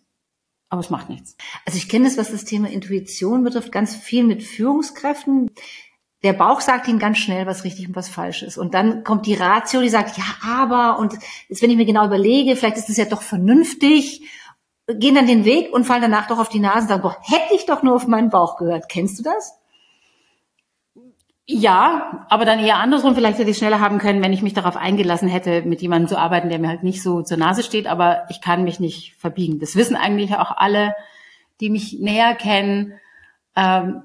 Aber 0.69 0.81
es 0.81 0.91
macht 0.91 1.11
nichts. 1.11 1.37
Also 1.67 1.77
ich 1.77 1.89
kenne 1.89 2.07
das, 2.07 2.17
was 2.17 2.31
das 2.31 2.47
Thema 2.47 2.71
Intuition 2.71 3.45
betrifft, 3.45 3.73
ganz 3.73 3.95
viel 3.95 4.25
mit 4.25 4.43
Führungskräften 4.43 5.51
der 6.25 6.33
Bauch 6.33 6.61
sagt 6.61 6.87
ihnen 6.87 7.01
ganz 7.01 7.19
schnell, 7.19 7.47
was 7.47 7.65
richtig 7.65 7.89
und 7.89 7.97
was 7.97 8.09
falsch 8.09 8.43
ist. 8.43 8.57
Und 8.57 8.75
dann 8.75 9.03
kommt 9.03 9.27
die 9.27 9.35
Ratio, 9.35 9.81
die 9.81 9.89
sagt, 9.89 10.17
ja, 10.17 10.25
aber, 10.47 10.99
und 10.99 11.15
jetzt, 11.49 11.63
wenn 11.63 11.71
ich 11.71 11.77
mir 11.77 11.85
genau 11.85 12.07
überlege, 12.07 12.55
vielleicht 12.55 12.77
ist 12.77 12.89
es 12.89 12.97
ja 12.97 13.07
doch 13.07 13.23
vernünftig, 13.23 14.23
gehen 14.87 15.15
dann 15.15 15.27
den 15.27 15.45
Weg 15.45 15.73
und 15.73 15.85
fallen 15.85 16.03
danach 16.03 16.29
doch 16.29 16.39
auf 16.39 16.49
die 16.49 16.61
Nase 16.61 16.83
und 16.83 16.89
sagen, 16.89 17.03
boah, 17.03 17.17
hätte 17.23 17.55
ich 17.55 17.67
doch 17.67 17.83
nur 17.83 17.95
auf 17.95 18.07
meinen 18.07 18.31
Bauch 18.31 18.57
gehört. 18.57 18.89
Kennst 18.89 19.19
du 19.19 19.25
das? 19.25 19.59
Ja, 21.45 22.25
aber 22.31 22.45
dann 22.45 22.61
eher 22.61 22.77
andersrum. 22.77 23.17
Vielleicht 23.17 23.39
hätte 23.39 23.51
ich 23.51 23.59
schneller 23.59 23.81
haben 23.81 23.99
können, 23.99 24.23
wenn 24.23 24.33
ich 24.33 24.43
mich 24.43 24.55
darauf 24.55 24.77
eingelassen 24.77 25.29
hätte, 25.29 25.63
mit 25.63 25.83
jemandem 25.83 26.09
zu 26.09 26.19
arbeiten, 26.19 26.49
der 26.49 26.61
mir 26.61 26.69
halt 26.69 26.85
nicht 26.85 27.03
so 27.03 27.23
zur 27.23 27.37
Nase 27.37 27.65
steht. 27.65 27.89
Aber 27.89 28.23
ich 28.31 28.41
kann 28.41 28.63
mich 28.63 28.79
nicht 28.79 29.17
verbiegen. 29.19 29.59
Das 29.59 29.75
wissen 29.75 29.97
eigentlich 29.97 30.35
auch 30.37 30.53
alle, 30.57 30.95
die 31.61 31.69
mich 31.69 31.99
näher 31.99 32.35
kennen. 32.37 32.95
Ähm, 33.57 34.03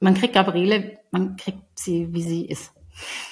man 0.00 0.14
kriegt 0.14 0.34
Gabriele, 0.34 0.98
man 1.10 1.36
kriegt 1.36 1.62
sie, 1.74 2.12
wie 2.12 2.22
sie 2.22 2.46
ist. 2.46 2.72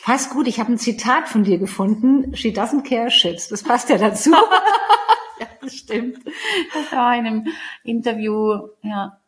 Passt 0.05 0.31
gut, 0.31 0.47
ich 0.47 0.61
habe 0.61 0.73
ein 0.73 0.79
Zitat 0.79 1.29
von 1.29 1.45
dir 1.45 1.59
gefunden. 1.59 2.35
She 2.37 2.51
doesn't 2.51 2.89
care 2.89 3.11
shit. 3.11 3.51
Das 3.51 3.63
passt 3.63 3.89
ja 3.89 3.99
dazu. 3.99 4.31
ja, 5.41 5.47
das 5.61 5.75
stimmt. 5.75 6.19
Das 6.73 6.93
war 6.93 7.17
in 7.17 7.27
einem 7.27 7.47
Interview, 7.83 8.69
ja, 8.83 9.19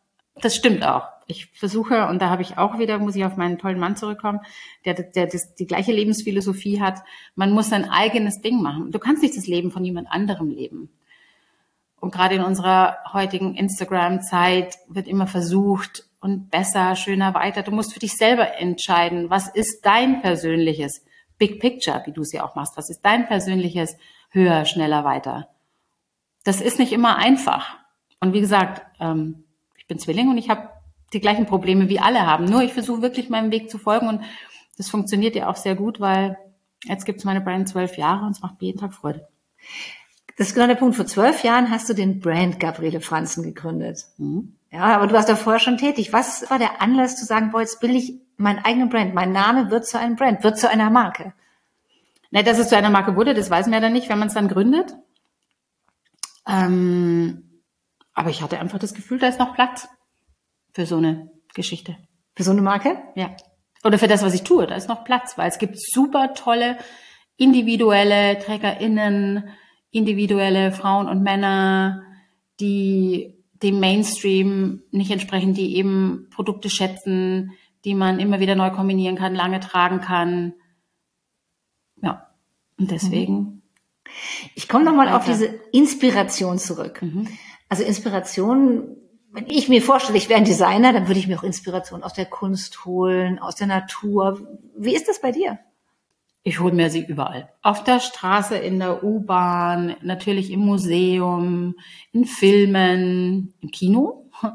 das 0.41 0.55
stimmt 0.55 0.83
auch. 0.85 1.07
Ich 1.27 1.47
versuche, 1.53 2.07
und 2.07 2.21
da 2.21 2.29
habe 2.29 2.41
ich 2.41 2.57
auch 2.57 2.79
wieder, 2.79 2.97
muss 2.97 3.15
ich 3.15 3.23
auf 3.23 3.37
meinen 3.37 3.59
tollen 3.59 3.79
Mann 3.79 3.95
zurückkommen, 3.95 4.39
der, 4.85 4.95
der 4.95 5.27
das, 5.27 5.53
die 5.55 5.67
gleiche 5.67 5.91
Lebensphilosophie 5.91 6.81
hat. 6.81 7.03
Man 7.35 7.51
muss 7.51 7.69
sein 7.69 7.87
eigenes 7.87 8.41
Ding 8.41 8.61
machen. 8.61 8.91
Du 8.91 8.99
kannst 8.99 9.21
nicht 9.21 9.37
das 9.37 9.45
Leben 9.45 9.71
von 9.71 9.85
jemand 9.85 10.09
anderem 10.09 10.49
leben. 10.49 10.89
Und 11.99 12.11
gerade 12.11 12.35
in 12.35 12.43
unserer 12.43 12.97
heutigen 13.11 13.55
Instagram-Zeit 13.55 14.77
wird 14.87 15.07
immer 15.07 15.27
versucht, 15.27 16.08
und 16.21 16.49
besser, 16.49 16.95
schöner, 16.95 17.33
weiter. 17.33 17.63
Du 17.63 17.71
musst 17.71 17.93
für 17.93 17.99
dich 17.99 18.13
selber 18.13 18.57
entscheiden, 18.57 19.29
was 19.29 19.47
ist 19.47 19.85
dein 19.85 20.21
persönliches 20.21 21.03
Big 21.37 21.59
Picture, 21.59 22.01
wie 22.05 22.11
du 22.11 22.21
es 22.21 22.33
ja 22.33 22.45
auch 22.45 22.55
machst. 22.55 22.77
Was 22.77 22.89
ist 22.89 23.01
dein 23.01 23.27
persönliches 23.27 23.95
höher, 24.31 24.65
schneller, 24.65 25.03
weiter. 25.03 25.49
Das 26.43 26.61
ist 26.61 26.79
nicht 26.79 26.91
immer 26.91 27.17
einfach. 27.17 27.77
Und 28.19 28.33
wie 28.33 28.41
gesagt, 28.41 28.85
ähm, 28.99 29.43
ich 29.77 29.87
bin 29.87 29.99
Zwilling 29.99 30.29
und 30.29 30.37
ich 30.37 30.49
habe 30.49 30.69
die 31.13 31.19
gleichen 31.19 31.45
Probleme 31.45 31.89
wie 31.89 31.99
alle 31.99 32.25
haben. 32.25 32.45
Nur 32.45 32.61
ich 32.61 32.73
versuche 32.73 33.01
wirklich 33.01 33.29
meinem 33.29 33.51
Weg 33.51 33.71
zu 33.71 33.77
folgen 33.77 34.07
und 34.07 34.21
das 34.77 34.89
funktioniert 34.89 35.35
ja 35.35 35.49
auch 35.49 35.55
sehr 35.55 35.75
gut, 35.75 35.99
weil 35.99 36.37
jetzt 36.83 37.05
gibt's 37.05 37.23
meine 37.23 37.41
Brand 37.41 37.67
zwölf 37.67 37.97
Jahre 37.97 38.25
und 38.25 38.31
es 38.31 38.41
macht 38.41 38.61
mir 38.61 38.67
jeden 38.67 38.79
Tag 38.79 38.93
Freude. 38.93 39.27
Das 40.39 40.47
ist 40.47 40.53
genau 40.53 40.67
der 40.67 40.75
Punkt. 40.75 40.95
Vor 40.95 41.05
zwölf 41.05 41.43
Jahren 41.43 41.69
hast 41.69 41.89
du 41.89 41.93
den 41.93 42.21
Brand 42.21 42.61
Gabriele 42.61 43.01
Franzen 43.01 43.43
gegründet. 43.43 44.05
Mhm. 44.15 44.55
Ja, 44.71 44.83
aber 44.83 45.07
du 45.07 45.13
warst 45.13 45.27
da 45.27 45.35
vorher 45.35 45.59
schon 45.59 45.77
tätig. 45.77 46.13
Was 46.13 46.49
war 46.49 46.57
der 46.57 46.81
Anlass 46.81 47.17
zu 47.17 47.25
sagen, 47.25 47.51
boah, 47.51 47.59
jetzt 47.59 47.83
will 47.83 47.93
ich 47.93 48.13
meinen 48.37 48.63
eigenen 48.63 48.87
Brand. 48.87 49.13
Mein 49.13 49.33
Name 49.33 49.69
wird 49.69 49.85
zu 49.85 49.99
einem 49.99 50.15
Brand, 50.15 50.41
wird 50.45 50.57
zu 50.57 50.69
einer 50.69 50.89
Marke. 50.89 51.33
Ne, 52.31 52.41
dass 52.41 52.57
es 52.57 52.69
zu 52.69 52.77
einer 52.77 52.89
Marke 52.89 53.17
wurde, 53.17 53.33
das 53.33 53.49
weiß 53.49 53.65
man 53.65 53.73
ja 53.73 53.79
dann 53.81 53.91
nicht, 53.91 54.07
wenn 54.07 54.17
man 54.17 54.29
es 54.29 54.33
dann 54.33 54.47
gründet. 54.47 54.95
Ähm, 56.47 57.61
aber 58.13 58.29
ich 58.29 58.41
hatte 58.41 58.59
einfach 58.59 58.79
das 58.79 58.93
Gefühl, 58.93 59.19
da 59.19 59.27
ist 59.27 59.39
noch 59.39 59.55
Platz 59.55 59.89
für 60.71 60.85
so 60.85 60.95
eine 60.95 61.29
Geschichte. 61.53 61.97
Für 62.37 62.43
so 62.43 62.51
eine 62.51 62.61
Marke? 62.61 62.97
Ja. 63.15 63.35
Oder 63.83 63.99
für 63.99 64.07
das, 64.07 64.23
was 64.23 64.33
ich 64.33 64.43
tue, 64.43 64.67
da 64.67 64.75
ist 64.75 64.87
noch 64.87 65.03
Platz, 65.03 65.37
weil 65.37 65.49
es 65.49 65.57
gibt 65.57 65.77
super 65.77 66.33
tolle 66.33 66.77
individuelle 67.35 68.39
TrägerInnen, 68.39 69.49
individuelle 69.91 70.71
Frauen 70.71 71.07
und 71.07 71.23
Männer, 71.23 72.03
die 72.59 73.35
dem 73.61 73.79
Mainstream 73.79 74.83
nicht 74.91 75.11
entsprechen, 75.11 75.53
die 75.53 75.75
eben 75.75 76.27
Produkte 76.31 76.69
schätzen, 76.69 77.51
die 77.85 77.95
man 77.95 78.19
immer 78.19 78.39
wieder 78.39 78.55
neu 78.55 78.71
kombinieren 78.71 79.15
kann, 79.15 79.35
lange 79.35 79.59
tragen 79.59 80.01
kann. 80.01 80.53
Ja, 82.01 82.29
und 82.77 82.91
deswegen. 82.91 83.33
Mhm. 83.33 83.61
Ich 84.55 84.67
komme 84.67 84.85
nochmal 84.85 85.09
auf 85.09 85.25
diese 85.25 85.45
Inspiration 85.71 86.57
zurück. 86.57 87.01
Mhm. 87.01 87.27
Also 87.67 87.83
Inspiration, 87.83 88.97
wenn 89.31 89.45
ich 89.47 89.69
mir 89.69 89.81
vorstelle, 89.81 90.17
ich 90.17 90.29
wäre 90.29 90.39
ein 90.39 90.45
Designer, 90.45 90.93
dann 90.93 91.07
würde 91.07 91.19
ich 91.19 91.27
mir 91.27 91.37
auch 91.37 91.43
Inspiration 91.43 92.03
aus 92.03 92.13
der 92.13 92.25
Kunst 92.25 92.85
holen, 92.85 93.39
aus 93.39 93.55
der 93.55 93.67
Natur. 93.67 94.47
Wie 94.75 94.95
ist 94.95 95.07
das 95.07 95.21
bei 95.21 95.31
dir? 95.31 95.59
Ich 96.43 96.59
hole 96.59 96.73
mir 96.73 96.89
sie 96.89 97.03
überall. 97.05 97.49
Auf 97.61 97.83
der 97.83 97.99
Straße, 97.99 98.55
in 98.55 98.79
der 98.79 99.03
U-Bahn, 99.03 99.95
natürlich 100.01 100.51
im 100.51 100.61
Museum, 100.61 101.75
in 102.11 102.25
Filmen, 102.25 103.53
im 103.61 103.71
Kino. 103.71 104.29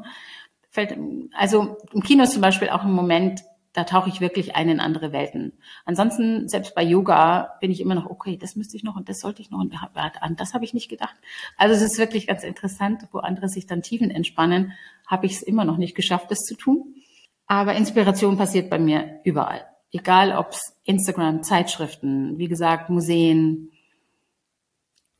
Also 1.31 1.77
im 1.93 2.03
Kino 2.03 2.23
ist 2.23 2.33
zum 2.33 2.41
Beispiel 2.41 2.67
auch 2.67 2.83
ein 2.83 2.91
Moment, 2.91 3.45
da 3.75 3.83
tauche 3.83 4.09
ich 4.09 4.19
wirklich 4.19 4.55
ein 4.55 4.69
in 4.69 4.79
andere 4.79 5.13
Welten. 5.13 5.53
Ansonsten, 5.85 6.49
selbst 6.49 6.75
bei 6.75 6.83
Yoga 6.83 7.57
bin 7.61 7.71
ich 7.71 7.79
immer 7.79 7.95
noch, 7.95 8.09
okay, 8.09 8.35
das 8.35 8.57
müsste 8.57 8.75
ich 8.75 8.83
noch 8.83 8.97
und 8.97 9.07
das 9.07 9.19
sollte 9.19 9.41
ich 9.41 9.51
noch 9.51 9.59
und 9.59 9.73
an 10.21 10.35
das 10.35 10.53
habe 10.53 10.65
ich 10.65 10.73
nicht 10.73 10.89
gedacht. 10.89 11.15
Also 11.57 11.75
es 11.75 11.81
ist 11.81 11.97
wirklich 11.97 12.27
ganz 12.27 12.43
interessant, 12.43 13.07
wo 13.11 13.19
andere 13.19 13.47
sich 13.47 13.67
dann 13.67 13.81
tiefen 13.81 14.11
entspannen, 14.11 14.73
habe 15.07 15.25
ich 15.25 15.33
es 15.35 15.43
immer 15.43 15.65
noch 15.65 15.77
nicht 15.77 15.95
geschafft, 15.95 16.31
das 16.31 16.43
zu 16.43 16.55
tun. 16.55 16.95
Aber 17.47 17.75
Inspiration 17.75 18.37
passiert 18.37 18.69
bei 18.69 18.79
mir 18.79 19.19
überall. 19.23 19.65
Egal 19.91 20.37
ob's 20.37 20.75
Instagram, 20.83 21.43
Zeitschriften, 21.43 22.37
wie 22.37 22.47
gesagt, 22.47 22.89
Museen, 22.89 23.71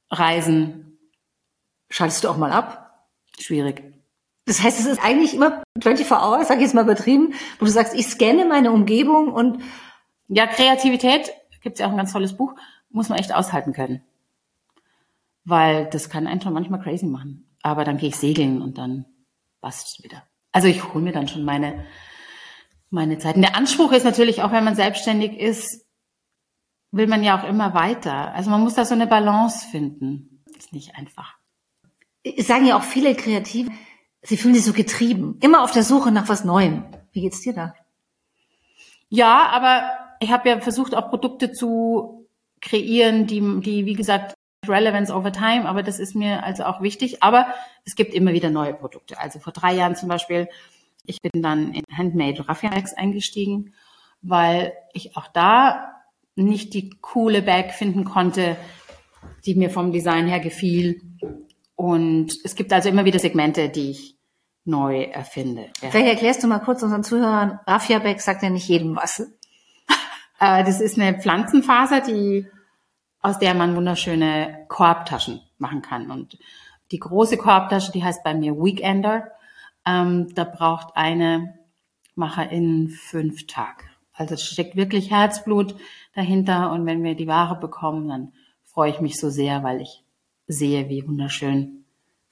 Reisen. 0.10 0.98
Schaltest 1.90 2.24
du 2.24 2.30
auch 2.30 2.38
mal 2.38 2.52
ab? 2.52 3.08
Schwierig. 3.40 3.84
Das 4.46 4.62
heißt, 4.62 4.80
es 4.80 4.86
ist 4.86 5.04
eigentlich 5.04 5.34
immer 5.34 5.64
24 5.82 6.12
Hours, 6.12 6.48
sag 6.48 6.58
ich 6.58 6.64
jetzt 6.64 6.76
mal 6.76 6.84
übertrieben, 6.84 7.34
wo 7.60 7.66
du 7.66 7.72
sagst, 7.72 7.96
ich 7.96 8.08
scanne 8.08 8.46
meine 8.46 8.72
Umgebung 8.72 9.32
und 9.34 9.64
ja, 10.28 10.46
Kreativität, 10.48 11.32
gibt's 11.62 11.80
ja 11.80 11.88
auch 11.88 11.92
ein 11.92 11.98
ganz 11.98 12.14
tolles 12.14 12.38
Buch, 12.38 12.56
muss 12.90 13.10
man 13.10 13.20
echt 13.20 13.34
aushalten 13.34 13.74
können. 13.74 14.02
Weil 15.44 15.88
das 15.88 16.10
kann 16.10 16.28
einen 16.28 16.42
schon 16.42 16.54
manchmal 16.54 16.82
crazy 16.82 17.06
machen. 17.06 17.48
Aber 17.62 17.84
dann 17.84 17.98
gehe 17.98 18.10
ich 18.10 18.16
segeln 18.16 18.62
und 18.62 18.78
dann 18.78 19.06
passt 19.62 20.04
wieder. 20.04 20.24
Also 20.52 20.68
ich 20.68 20.94
hole 20.94 21.04
mir 21.04 21.12
dann 21.12 21.28
schon 21.28 21.44
meine 21.44 21.86
meine 22.90 23.18
Zeiten. 23.18 23.42
Der 23.42 23.56
Anspruch 23.56 23.92
ist 23.92 24.04
natürlich 24.04 24.42
auch, 24.42 24.52
wenn 24.52 24.64
man 24.64 24.76
selbstständig 24.76 25.40
ist, 25.40 25.86
will 26.92 27.08
man 27.08 27.24
ja 27.24 27.40
auch 27.40 27.48
immer 27.48 27.74
weiter. 27.74 28.34
Also 28.34 28.50
man 28.50 28.62
muss 28.62 28.76
da 28.76 28.86
so 28.86 28.94
eine 28.94 29.08
Balance 29.08 29.68
finden. 29.68 30.44
Ist 30.58 30.74
nicht 30.74 30.96
einfach. 30.96 31.36
Es 32.24 32.48
sagen 32.48 32.66
ja 32.66 32.78
auch 32.78 32.84
viele 32.84 33.16
Kreative, 33.16 33.70
sie 34.22 34.38
fühlen 34.38 34.56
sich 34.56 34.64
so 34.64 34.74
getrieben, 34.74 35.38
immer 35.42 35.64
auf 35.64 35.72
der 35.72 35.84
Suche 35.84 36.12
nach 36.12 36.30
was 36.30 36.46
Neuem. 36.46 36.86
Wie 37.12 37.22
geht's 37.22 37.42
dir 37.42 37.54
da? 37.54 37.76
Ja, 39.10 39.48
aber 39.48 39.92
ich 40.20 40.32
habe 40.32 40.50
ja 40.50 40.60
versucht, 40.60 40.96
auch 40.96 41.10
Produkte 41.10 41.52
zu 41.52 42.28
kreieren, 42.62 43.28
die, 43.28 43.42
die, 43.62 43.86
wie 43.86 43.94
gesagt, 43.94 44.34
Relevance 44.68 45.14
over 45.14 45.32
time, 45.32 45.68
aber 45.68 45.84
das 45.84 46.00
ist 46.00 46.16
mir 46.16 46.44
also 46.44 46.64
auch 46.64 46.82
wichtig. 46.82 47.22
Aber 47.22 47.48
es 47.86 47.96
gibt 47.96 48.14
immer 48.14 48.34
wieder 48.34 48.50
neue 48.50 48.74
Produkte. 48.74 49.20
Also 49.20 49.40
vor 49.40 49.54
drei 49.54 49.76
Jahren 49.76 49.96
zum 49.96 50.10
Beispiel 50.10 50.50
ich 51.08 51.22
bin 51.22 51.42
dann 51.42 51.74
in 51.74 51.84
Handmade 51.96 52.48
Raffia-Bags 52.48 52.94
eingestiegen, 52.94 53.74
weil 54.22 54.74
ich 54.94 55.16
auch 55.18 55.28
da 55.28 55.92
nicht 56.36 56.74
die 56.74 56.92
coole 57.02 57.42
Bag 57.42 57.72
finden 57.72 58.04
konnte, 58.04 58.58
die 59.46 59.56
mir 59.56 59.70
vom 59.70 59.92
Design 59.92 60.28
her 60.28 60.40
gefiel. 60.40 61.02
Und 61.76 62.34
es 62.44 62.56
gibt 62.56 62.74
also 62.74 62.90
immer 62.90 63.06
wieder 63.06 63.20
Segmente, 63.20 63.70
die 63.70 63.92
ich 63.92 64.18
neu 64.66 65.04
erfinde. 65.04 65.70
Ja. 65.82 65.92
Vielleicht 65.92 66.14
erklärst 66.14 66.44
du 66.44 66.48
mal 66.48 66.60
kurz 66.60 66.82
unseren 66.82 67.04
Zuhörern, 67.04 67.60
Raffia-Bag 67.68 68.20
sagt 68.20 68.44
ja 68.44 68.50
nicht 68.50 68.68
jedem 68.68 68.96
was. 68.96 69.20
Äh, 70.38 70.66
das 70.66 70.82
ist 70.82 71.00
eine 71.00 71.18
Pflanzenfaser, 71.18 72.02
die, 72.02 72.46
aus 73.22 73.40
der 73.40 73.54
man 73.54 73.78
wunderschöne 73.78 74.66
Korbtaschen 74.68 75.40
machen 75.60 75.82
kann. 75.82 76.12
Und 76.12 76.38
die 76.92 77.00
große 77.00 77.38
Korbtasche, 77.38 77.94
die 77.94 78.04
heißt 78.04 78.22
bei 78.22 78.34
mir 78.34 78.54
Weekender. 78.58 79.32
Ähm, 79.86 80.34
da 80.34 80.44
braucht 80.44 80.96
eine 80.96 81.60
Macherin 82.16 82.90
fünf 82.90 83.46
Tage. 83.48 83.84
Also 84.14 84.36
es 84.36 84.44
steckt 84.44 84.76
wirklich 84.76 85.12
Herzblut 85.12 85.76
dahinter 86.14 86.72
und 86.72 86.86
wenn 86.86 87.04
wir 87.04 87.16
die 87.16 87.28
Ware 87.28 87.60
bekommen, 87.60 88.08
dann 88.08 88.32
freue 88.64 88.90
ich 88.90 89.02
mich 89.02 89.20
so 89.20 89.30
sehr, 89.30 89.64
weil 89.64 89.82
ich 89.82 90.04
sehe, 90.48 90.90
wie 90.90 91.06
wunderschön 91.06 91.86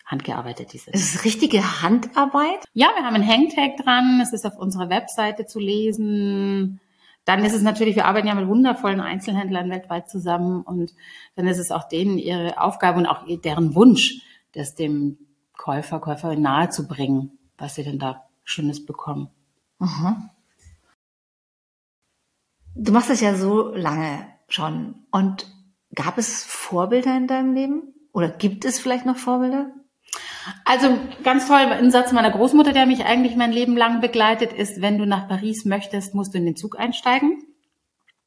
handgearbeitet 0.06 0.74
die 0.74 0.78
sind. 0.78 0.94
Ist 0.94 1.16
es 1.16 1.26
richtige 1.26 1.82
Handarbeit? 1.82 2.66
Ja, 2.74 2.90
wir 2.96 3.06
haben 3.06 3.16
einen 3.16 3.28
Hangtag 3.28 3.78
dran. 3.78 4.20
Es 4.22 4.34
ist 4.34 4.46
auf 4.46 4.58
unserer 4.58 4.90
Webseite 4.90 5.46
zu 5.46 5.60
lesen. 5.60 6.80
Dann 7.26 7.46
ist 7.46 7.54
es 7.54 7.62
natürlich, 7.62 7.96
wir 7.96 8.06
arbeiten 8.06 8.28
ja 8.28 8.36
mit 8.36 8.48
wundervollen 8.48 9.00
Einzelhändlern 9.00 9.70
weltweit 9.70 10.10
zusammen 10.10 10.62
und 10.62 10.94
dann 11.36 11.48
ist 11.48 11.58
es 11.58 11.72
auch 11.72 11.88
denen 11.88 12.18
ihre 12.18 12.60
Aufgabe 12.60 13.00
und 13.00 13.06
auch 13.06 13.24
deren 13.44 13.76
Wunsch, 13.76 14.22
das 14.54 14.76
dem 14.76 15.18
Käufer, 15.58 16.00
Käuferin 16.00 16.42
nahezubringen 16.42 17.40
was 17.64 17.76
sie 17.76 17.84
denn 17.84 17.98
da 17.98 18.26
Schönes 18.44 18.86
bekommen. 18.86 19.30
Aha. 19.80 20.30
Du 22.76 22.92
machst 22.92 23.10
das 23.10 23.22
ja 23.22 23.36
so 23.36 23.74
lange 23.74 24.28
schon. 24.50 24.96
Und 25.12 25.48
gab 25.96 26.18
es 26.18 26.44
Vorbilder 26.44 27.16
in 27.16 27.28
deinem 27.28 27.54
Leben? 27.54 27.94
Oder 28.12 28.28
gibt 28.30 28.66
es 28.66 28.80
vielleicht 28.80 29.06
noch 29.06 29.16
Vorbilder? 29.16 29.72
Also 30.66 31.00
ganz 31.24 31.48
toll, 31.48 31.58
ein 31.58 31.90
Satz 31.90 32.12
meiner 32.12 32.32
Großmutter, 32.32 32.74
der 32.74 32.86
mich 32.86 33.06
eigentlich 33.06 33.38
mein 33.38 33.54
Leben 33.54 33.78
lang 33.78 34.02
begleitet, 34.02 34.52
ist, 34.52 34.82
wenn 34.82 34.98
du 34.98 35.06
nach 35.06 35.30
Paris 35.30 35.64
möchtest, 35.64 36.14
musst 36.14 36.34
du 36.34 36.40
in 36.40 36.46
den 36.46 36.58
Zug 36.58 36.78
einsteigen. 36.78 37.44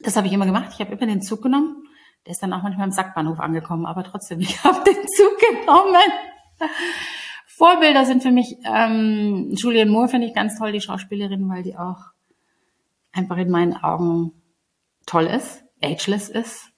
Das 0.00 0.16
habe 0.16 0.26
ich 0.28 0.32
immer 0.32 0.46
gemacht. 0.46 0.70
Ich 0.72 0.80
habe 0.80 0.92
immer 0.92 1.06
den 1.06 1.20
Zug 1.20 1.42
genommen. 1.42 1.86
Der 2.24 2.32
ist 2.32 2.42
dann 2.42 2.54
auch 2.54 2.62
manchmal 2.62 2.86
im 2.86 2.92
Sackbahnhof 2.92 3.38
angekommen, 3.38 3.84
aber 3.84 4.02
trotzdem, 4.02 4.40
ich 4.40 4.64
habe 4.64 4.82
den 4.82 5.06
Zug 5.08 5.38
genommen. 5.38 5.94
Vorbilder 7.56 8.04
sind 8.04 8.22
für 8.22 8.32
mich 8.32 8.58
ähm, 8.64 9.54
Julianne 9.54 9.90
Moore 9.90 10.08
finde 10.08 10.26
ich 10.26 10.34
ganz 10.34 10.58
toll, 10.58 10.72
die 10.72 10.80
Schauspielerin, 10.82 11.48
weil 11.48 11.62
die 11.62 11.74
auch 11.74 12.04
einfach 13.12 13.38
in 13.38 13.50
meinen 13.50 13.74
Augen 13.74 14.32
toll 15.06 15.24
ist, 15.24 15.64
ageless 15.82 16.28
ist, 16.28 16.70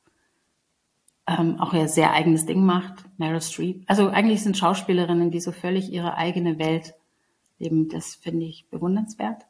ähm, 1.26 1.58
auch 1.58 1.74
ihr 1.74 1.88
sehr 1.88 2.12
eigenes 2.12 2.46
Ding 2.46 2.64
macht. 2.64 3.04
Meryl 3.18 3.40
Streep. 3.40 3.82
Also 3.88 4.08
eigentlich 4.08 4.44
sind 4.44 4.56
Schauspielerinnen, 4.56 5.32
die 5.32 5.40
so 5.40 5.50
völlig 5.50 5.90
ihre 5.90 6.14
eigene 6.14 6.60
Welt 6.60 6.94
leben. 7.58 7.88
Das 7.88 8.14
finde 8.14 8.46
ich 8.46 8.68
bewundernswert. 8.70 9.46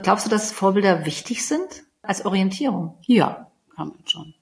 Glaubst 0.00 0.26
du, 0.26 0.30
dass 0.30 0.52
Vorbilder 0.52 1.06
wichtig 1.06 1.46
sind 1.46 1.84
als 2.02 2.26
Orientierung? 2.26 2.98
Ja, 3.06 3.50
kann 3.76 3.88
man 3.88 4.06
schon. 4.06 4.34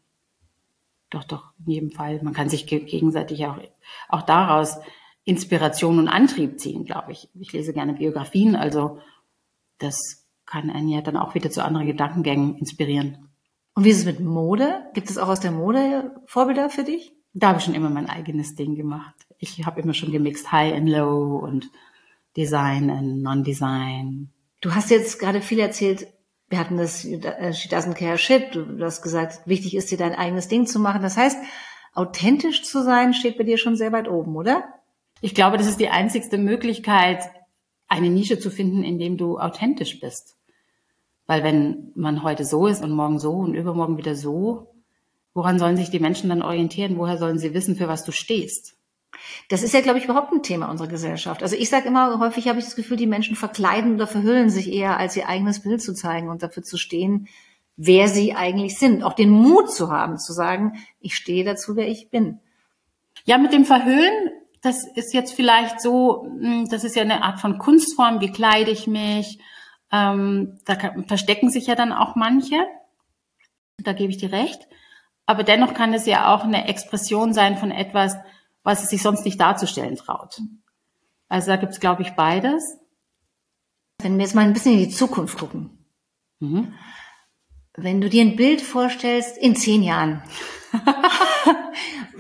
Doch, 1.11 1.23
doch, 1.23 1.53
in 1.65 1.73
jedem 1.73 1.91
Fall. 1.93 2.21
Man 2.25 2.35
kann 2.35 2.49
sich 2.49 2.67
gegenseitig 2.67 3.47
auch, 3.47 3.59
auch 4.09 4.23
daraus 4.23 4.79
Inspiration 5.29 5.99
und 5.99 6.09
Antrieb 6.09 6.59
ziehen, 6.59 6.87
glaube 6.87 7.13
ich. 7.13 7.29
Ich 7.39 7.53
lese 7.53 7.75
gerne 7.75 7.93
Biografien, 7.93 8.57
also 8.57 8.99
das 9.77 10.27
kann 10.47 10.71
einen 10.71 10.89
ja 10.89 11.03
dann 11.03 11.19
auch 11.19 11.35
wieder 11.35 11.51
zu 11.51 11.63
anderen 11.63 11.87
Gedankengängen 11.87 12.57
inspirieren. 12.57 13.29
Und 13.75 13.85
wie 13.85 13.91
ist 13.91 13.99
es 13.99 14.07
mit 14.07 14.21
Mode? 14.21 14.87
Gibt 14.95 15.11
es 15.11 15.19
auch 15.19 15.29
aus 15.29 15.41
der 15.41 15.53
Mode 15.53 16.19
Vorbilder 16.25 16.71
für 16.71 16.83
dich? 16.83 17.13
Da 17.35 17.49
habe 17.49 17.59
ich 17.59 17.67
schon 17.67 17.75
immer 17.75 17.91
mein 17.91 18.09
eigenes 18.09 18.55
Ding 18.55 18.75
gemacht. 18.75 19.15
Ich 19.39 19.67
habe 19.67 19.83
immer 19.83 19.93
schon 19.93 20.13
gemixt 20.13 20.51
High 20.51 20.75
and 20.75 20.89
Low 20.89 21.37
und 21.37 21.71
Design 22.35 22.89
and 22.89 23.23
Non-Design. 23.23 24.31
Du 24.63 24.75
hast 24.75 24.91
jetzt 24.91 25.19
gerade 25.21 25.43
viel 25.43 25.59
erzählt, 25.59 26.07
wir 26.49 26.59
hatten 26.59 26.79
das 26.79 27.03
She 27.03 27.19
Doesn't 27.69 27.95
Care 27.95 28.17
Shit, 28.17 28.55
du 28.55 28.83
hast 28.83 29.03
gesagt, 29.03 29.47
wichtig 29.47 29.77
ist 29.77 29.91
dir 29.91 29.99
dein 29.99 30.15
eigenes 30.15 30.49
Ding 30.49 30.67
zu 30.67 30.81
machen. 30.81 31.03
Das 31.03 31.19
heißt, 31.19 31.37
authentisch 31.93 32.63
zu 32.63 32.83
sein, 32.83 33.13
steht 33.13 33.37
bei 33.37 33.45
dir 33.45 33.59
schon 33.59 33.77
sehr 33.77 33.93
weit 33.93 34.09
oben, 34.09 34.35
oder? 34.35 34.65
Ich 35.21 35.35
glaube, 35.35 35.59
das 35.59 35.67
ist 35.67 35.81
die 35.81 35.89
einzigste 35.89 36.39
Möglichkeit, 36.39 37.23
eine 37.89 38.11
Nische 38.11 38.39
zu 38.39 38.51
finden, 38.51 38.85
in 38.85 38.99
dem 38.99 39.17
du 39.17 39.39
authentisch 39.39 40.01
bist. 40.01 40.37
Weil 41.27 41.43
wenn 41.43 41.93
man 41.95 42.23
heute 42.23 42.45
so 42.45 42.67
ist 42.67 42.83
und 42.83 42.93
morgen 42.93 43.19
so 43.19 43.33
und 43.33 43.55
übermorgen 43.55 43.99
wieder 43.99 44.15
so, 44.15 44.75
woran 45.35 45.59
sollen 45.59 45.77
sich 45.77 45.91
die 45.91 46.01
Menschen 46.01 46.29
dann 46.29 46.43
orientieren? 46.43 46.99
Woher 46.99 47.19
sollen 47.19 47.39
sie 47.39 47.55
wissen, 47.55 47.77
für 47.77 47.89
was 47.89 48.05
du 48.05 48.13
stehst? 48.13 48.77
Das 49.49 49.63
ist 49.63 49.75
ja, 49.75 49.81
glaube 49.81 49.99
ich, 49.99 50.05
überhaupt 50.05 50.33
ein 50.33 50.43
Thema 50.43 50.71
unserer 50.71 50.89
Gesellschaft. 50.89 51.43
Also 51.43 51.57
ich 51.57 51.69
sage 51.69 51.89
immer, 51.89 52.19
häufig 52.19 52.49
habe 52.49 52.59
ich 52.59 52.65
das 52.65 52.77
Gefühl, 52.77 52.97
die 52.97 53.07
Menschen 53.07 53.37
verkleiden 53.37 53.95
oder 53.95 54.07
verhüllen 54.07 54.51
sich 54.51 54.73
eher, 54.73 54.99
als 54.99 55.17
ihr 55.17 55.29
eigenes 55.29 55.63
Bild 55.63 55.83
zu 55.83 55.95
zeigen 55.95 56.29
und 56.29 56.43
dafür 56.43 56.63
zu 56.63 56.77
stehen, 56.77 57.29
wer 57.77 58.09
sie 58.09 58.35
eigentlich 58.35 58.79
sind. 58.79 59.03
Auch 59.03 59.15
den 59.15 59.31
Mut 59.31 59.73
zu 59.73 59.91
haben, 59.91 60.19
zu 60.19 60.33
sagen, 60.33 60.75
ich 61.01 61.15
stehe 61.15 61.45
dazu, 61.45 61.77
wer 61.77 61.89
ich 61.89 62.11
bin. 62.11 62.39
Ja, 63.25 63.39
mit 63.39 63.53
dem 63.53 63.65
Verhüllen, 63.65 64.31
das 64.63 64.85
ist 64.95 65.15
jetzt 65.15 65.33
vielleicht 65.33 65.81
so, 65.81 66.25
hm, 66.25 66.69
das 66.71 66.85
ist 66.85 66.97
ja 66.97 67.03
eine 67.03 67.23
Art 67.23 67.41
von 67.41 67.59
Kunstform, 67.59 68.21
wie 68.21 68.33
kleide 68.33 68.71
ich 68.71 68.87
mich. 68.87 69.39
Ähm, 69.93 70.59
da 70.65 70.75
kann, 70.75 71.07
verstecken 71.07 71.51
sich 71.51 71.67
ja 71.67 71.75
dann 71.75 71.93
auch 71.93 72.17
manche. 72.17 72.57
Da 73.79 73.93
gebe 73.93 74.11
ich 74.11 74.19
dir 74.19 74.33
recht. 74.33 74.67
Aber 75.27 75.45
dennoch 75.45 75.75
kann 75.75 75.95
es 75.95 76.07
ja 76.07 76.35
auch 76.35 76.45
eine 76.45 76.69
Expression 76.69 77.33
sein 77.33 77.57
von 77.57 77.71
etwas, 77.71 78.17
was 78.63 78.83
es 78.83 78.91
sich 78.91 79.03
sonst 79.03 79.25
nicht 79.25 79.41
darzustellen 79.41 79.97
traut. 79.97 80.41
Also 81.29 81.49
da 81.49 81.57
gibt 81.57 81.73
es, 81.73 81.81
glaube 81.81 82.03
ich, 82.03 82.13
beides. 82.13 82.79
Wenn 84.01 84.17
wir 84.17 84.25
jetzt 84.25 84.35
mal 84.35 84.45
ein 84.45 84.53
bisschen 84.53 84.73
in 84.73 84.79
die 84.79 84.89
Zukunft 84.89 85.39
gucken. 85.39 85.85
Mhm. 86.41 86.75
Wenn 87.75 88.01
du 88.01 88.09
dir 88.09 88.23
ein 88.23 88.37
Bild 88.37 88.61
vorstellst 88.61 89.39
in 89.39 89.55
zehn 89.55 89.83
Jahren, 89.83 90.23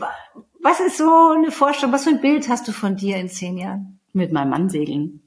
was 0.62 0.81
ist 0.81 0.99
so 0.99 1.33
eine 1.35 1.50
Vorstellung, 1.50 1.93
was 1.93 2.05
für 2.05 2.11
ein 2.11 2.21
Bild 2.21 2.49
hast 2.49 2.67
du 2.69 2.73
von 2.73 2.97
dir 2.97 3.17
in 3.17 3.29
zehn 3.29 3.57
Jahren? 3.59 4.00
Mit 4.12 4.33
meinem 4.33 4.50
Mann 4.50 4.69
segeln. 4.69 5.23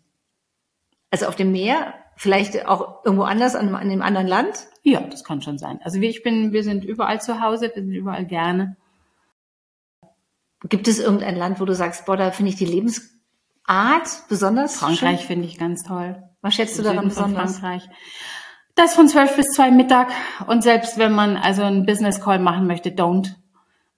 Also 1.09 1.27
auf 1.27 1.35
dem 1.35 1.51
Meer, 1.51 1.93
vielleicht 2.15 2.65
auch 2.65 3.05
irgendwo 3.05 3.23
anders, 3.23 3.55
an 3.55 3.73
einem 3.73 4.01
anderen 4.01 4.27
Land? 4.27 4.67
Ja, 4.83 5.01
das 5.01 5.23
kann 5.23 5.41
schon 5.41 5.57
sein. 5.57 5.79
Also 5.83 5.99
ich 5.99 6.23
bin, 6.23 6.51
wir 6.53 6.63
sind 6.63 6.83
überall 6.83 7.21
zu 7.21 7.41
Hause, 7.41 7.71
wir 7.73 7.83
sind 7.83 7.93
überall 7.93 8.25
gerne. 8.25 8.77
Gibt 10.69 10.87
es 10.87 10.99
irgendein 10.99 11.35
Land, 11.35 11.59
wo 11.59 11.65
du 11.65 11.73
sagst, 11.73 12.05
boah, 12.05 12.17
da 12.17 12.31
finde 12.31 12.51
ich 12.51 12.57
die 12.57 12.65
Lebensart 12.65 13.09
besonders 14.29 14.77
Frankreich 14.77 15.25
finde 15.25 15.47
ich 15.47 15.57
ganz 15.57 15.83
toll. 15.83 16.21
Was 16.41 16.55
schätzt 16.55 16.77
du 16.77 16.83
daran 16.83 17.07
besonders? 17.07 17.59
Frankreich. 17.59 17.87
Das 18.75 18.95
von 18.95 19.07
zwölf 19.07 19.35
bis 19.35 19.47
zwei 19.47 19.71
Mittag. 19.71 20.09
Und 20.47 20.63
selbst 20.63 20.97
wenn 20.97 21.13
man 21.13 21.37
also 21.37 21.63
einen 21.63 21.85
Business 21.85 22.21
Call 22.21 22.39
machen 22.39 22.67
möchte, 22.67 22.89
don't. 22.89 23.35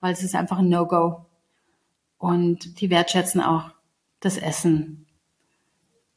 Weil 0.03 0.12
es 0.12 0.22
ist 0.22 0.36
einfach 0.36 0.57
ein 0.57 0.67
No-Go. 0.67 1.27
Und 2.17 2.81
die 2.81 2.89
wertschätzen 2.89 3.39
auch 3.39 3.72
das 4.19 4.38
Essen. 4.38 5.05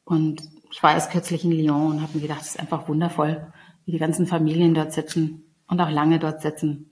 Und 0.03 0.41
ich 0.69 0.83
war 0.83 0.91
erst 0.91 1.09
kürzlich 1.09 1.45
in 1.45 1.53
Lyon 1.53 1.93
und 1.93 2.01
habe 2.01 2.15
mir 2.15 2.23
gedacht, 2.23 2.41
es 2.41 2.49
ist 2.49 2.59
einfach 2.59 2.89
wundervoll, 2.89 3.47
wie 3.85 3.93
die 3.93 3.97
ganzen 3.97 4.27
Familien 4.27 4.73
dort 4.73 4.91
sitzen 4.91 5.45
und 5.69 5.79
auch 5.79 5.89
lange 5.89 6.19
dort 6.19 6.41
sitzen. 6.41 6.91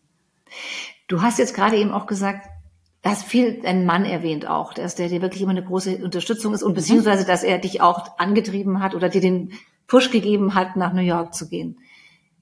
Du 1.09 1.21
hast 1.21 1.37
jetzt 1.37 1.53
gerade 1.53 1.75
eben 1.75 1.91
auch 1.91 2.07
gesagt, 2.07 2.47
Du 3.01 3.11
hast 3.11 3.25
viel 3.25 3.61
deinen 3.61 3.85
Mann 3.85 4.03
erwähnt 4.05 4.47
auch, 4.47 4.73
dass 4.73 4.95
der 4.95 5.09
dir 5.09 5.21
wirklich 5.21 5.43
immer 5.43 5.51
eine 5.51 5.63
große 5.63 5.97
Unterstützung 5.97 6.55
ist 6.55 6.63
und 6.63 6.71
mhm. 6.71 6.75
beziehungsweise, 6.75 7.23
dass 7.23 7.43
er 7.43 7.59
dich 7.59 7.81
auch 7.81 8.17
angetrieben 8.17 8.81
hat 8.81 8.95
oder 8.95 9.09
dir 9.09 9.21
den 9.21 9.51
Push 9.85 10.09
gegeben 10.09 10.55
hat, 10.55 10.75
nach 10.75 10.91
New 10.91 11.01
York 11.01 11.35
zu 11.35 11.47
gehen. 11.47 11.77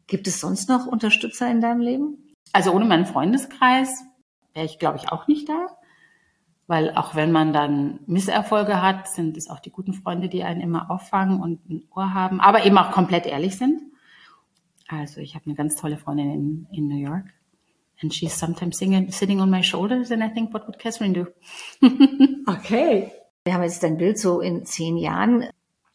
Gibt 0.07 0.27
es 0.27 0.39
sonst 0.39 0.69
noch 0.69 0.86
Unterstützer 0.86 1.51
in 1.51 1.60
deinem 1.60 1.81
Leben? 1.81 2.34
Also 2.54 2.71
ohne 2.71 2.86
meinen 2.86 3.06
Freundeskreis 3.06 4.06
wäre 4.54 4.66
ich, 4.66 4.80
glaube 4.80 4.98
ich, 4.98 5.10
auch 5.12 5.28
nicht 5.28 5.50
da. 5.50 5.68
Weil 6.68 6.96
auch 6.96 7.13
wenn 7.16 7.32
man 7.32 7.52
dann 7.52 8.00
Misserfolge 8.06 8.82
hat, 8.82 9.10
sind 9.10 9.36
es 9.36 9.50
auch 9.50 9.60
die 9.60 9.70
guten 9.70 9.94
Freunde, 9.94 10.30
die 10.30 10.44
einen 10.44 10.62
immer 10.62 10.89
auffangen 10.89 11.42
und 11.42 11.70
ein 11.70 11.84
Ohr 11.94 12.13
haben, 12.13 12.39
aber 12.39 12.66
eben 12.66 12.78
auch 12.78 12.92
komplett 12.92 13.26
ehrlich 13.26 13.58
sind. 13.58 13.82
Also 14.88 15.20
ich 15.20 15.36
habe 15.36 15.46
eine 15.46 15.56
ganz 15.56 15.76
tolle 15.76 15.98
Freundin 15.98 16.32
in, 16.32 16.68
in 16.72 16.88
New 16.88 16.98
York. 16.98 17.26
And 18.02 18.13
she's 18.13 18.38
sometimes 18.38 18.78
singing, 18.78 19.12
sitting 19.12 19.39
on 19.39 19.50
my 19.50 19.62
shoulders 19.62 20.12
and 20.12 20.24
I 20.24 20.30
think, 20.30 20.54
what 20.54 20.68
would 20.68 20.80
Catherine 20.80 21.13
do? 21.13 21.28
okay. 22.52 23.12
Wir 23.46 23.54
haben 23.54 23.63
jetzt 23.63 23.84
dein 23.84 23.98
Bild 23.98 24.18
so 24.18 24.39
in 24.39 24.66
zehn 24.66 24.98
Jahren. 24.98 25.50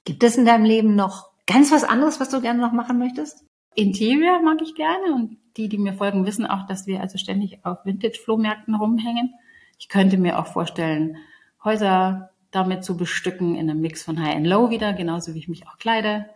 Gibt 0.05 0.23
es 0.23 0.37
in 0.37 0.45
deinem 0.45 0.65
Leben 0.65 0.95
noch 0.95 1.31
ganz 1.47 1.73
was 1.73 1.85
anderes, 1.85 2.21
was 2.21 2.29
du 2.29 2.41
gerne 2.41 2.61
noch 2.61 2.73
machen 2.73 2.99
möchtest? 2.99 3.45
Interior 3.79 4.41
mag 4.43 4.61
ich 4.63 4.75
gerne 4.75 5.15
und 5.15 5.37
die, 5.57 5.69
die 5.69 5.79
mir 5.79 5.95
folgen, 5.95 6.27
wissen 6.27 6.47
auch, 6.47 6.67
dass 6.67 6.87
wir 6.87 7.01
also 7.01 7.19
ständig 7.19 7.65
auf 7.65 7.85
Vintage-Flohmärkten 7.85 8.75
rumhängen. 8.75 9.35
Ich 9.79 9.89
könnte 9.89 10.19
mir 10.19 10.39
auch 10.39 10.47
vorstellen, 10.47 11.17
Häuser 11.65 12.31
damit 12.51 12.85
zu 12.85 12.97
bestücken 12.97 13.55
in 13.55 13.71
einem 13.71 13.81
Mix 13.81 14.03
von 14.03 14.21
High 14.21 14.37
and 14.37 14.47
Low 14.47 14.71
wieder, 14.71 14.93
genauso 14.93 15.35
wie 15.35 15.39
ich 15.39 15.49
mich 15.49 15.67
auch 15.67 15.79
kleide. 15.79 16.27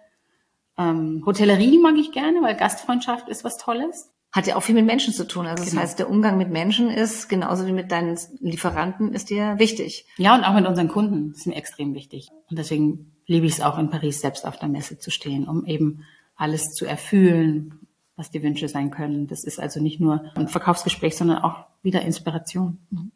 Ähm, 0.78 1.22
Hotellerie 1.26 1.78
mag 1.78 1.96
ich 1.96 2.12
gerne, 2.12 2.42
weil 2.42 2.56
Gastfreundschaft 2.56 3.28
ist 3.28 3.44
was 3.44 3.58
Tolles 3.58 4.12
hat 4.32 4.46
ja 4.46 4.56
auch 4.56 4.62
viel 4.62 4.74
mit 4.74 4.86
Menschen 4.86 5.12
zu 5.12 5.26
tun. 5.26 5.46
Also 5.46 5.62
genau. 5.62 5.74
das 5.74 5.82
heißt, 5.82 5.98
der 5.98 6.08
Umgang 6.08 6.38
mit 6.38 6.50
Menschen 6.50 6.88
ist 6.88 7.28
genauso 7.28 7.66
wie 7.66 7.72
mit 7.72 7.92
deinen 7.92 8.18
Lieferanten 8.40 9.12
ist 9.12 9.28
dir 9.28 9.58
wichtig. 9.58 10.06
Ja, 10.16 10.34
und 10.34 10.44
auch 10.44 10.54
mit 10.54 10.66
unseren 10.66 10.88
Kunden 10.88 11.32
ist 11.32 11.46
mir 11.46 11.54
extrem 11.54 11.94
wichtig. 11.94 12.30
Und 12.48 12.58
deswegen 12.58 13.12
liebe 13.26 13.46
ich 13.46 13.52
es 13.52 13.60
auch 13.60 13.78
in 13.78 13.90
Paris 13.90 14.22
selbst 14.22 14.46
auf 14.46 14.58
der 14.58 14.70
Messe 14.70 14.98
zu 14.98 15.10
stehen, 15.10 15.46
um 15.46 15.66
eben 15.66 16.04
alles 16.36 16.72
zu 16.74 16.86
erfüllen, 16.86 17.86
was 18.16 18.30
die 18.30 18.42
Wünsche 18.42 18.68
sein 18.68 18.90
können. 18.90 19.26
Das 19.26 19.44
ist 19.44 19.58
also 19.58 19.80
nicht 19.80 20.00
nur 20.00 20.24
ein 20.34 20.48
Verkaufsgespräch, 20.48 21.16
sondern 21.16 21.38
auch 21.38 21.66
wieder 21.82 22.02
Inspiration. 22.02 22.78
Mhm. 22.90 23.12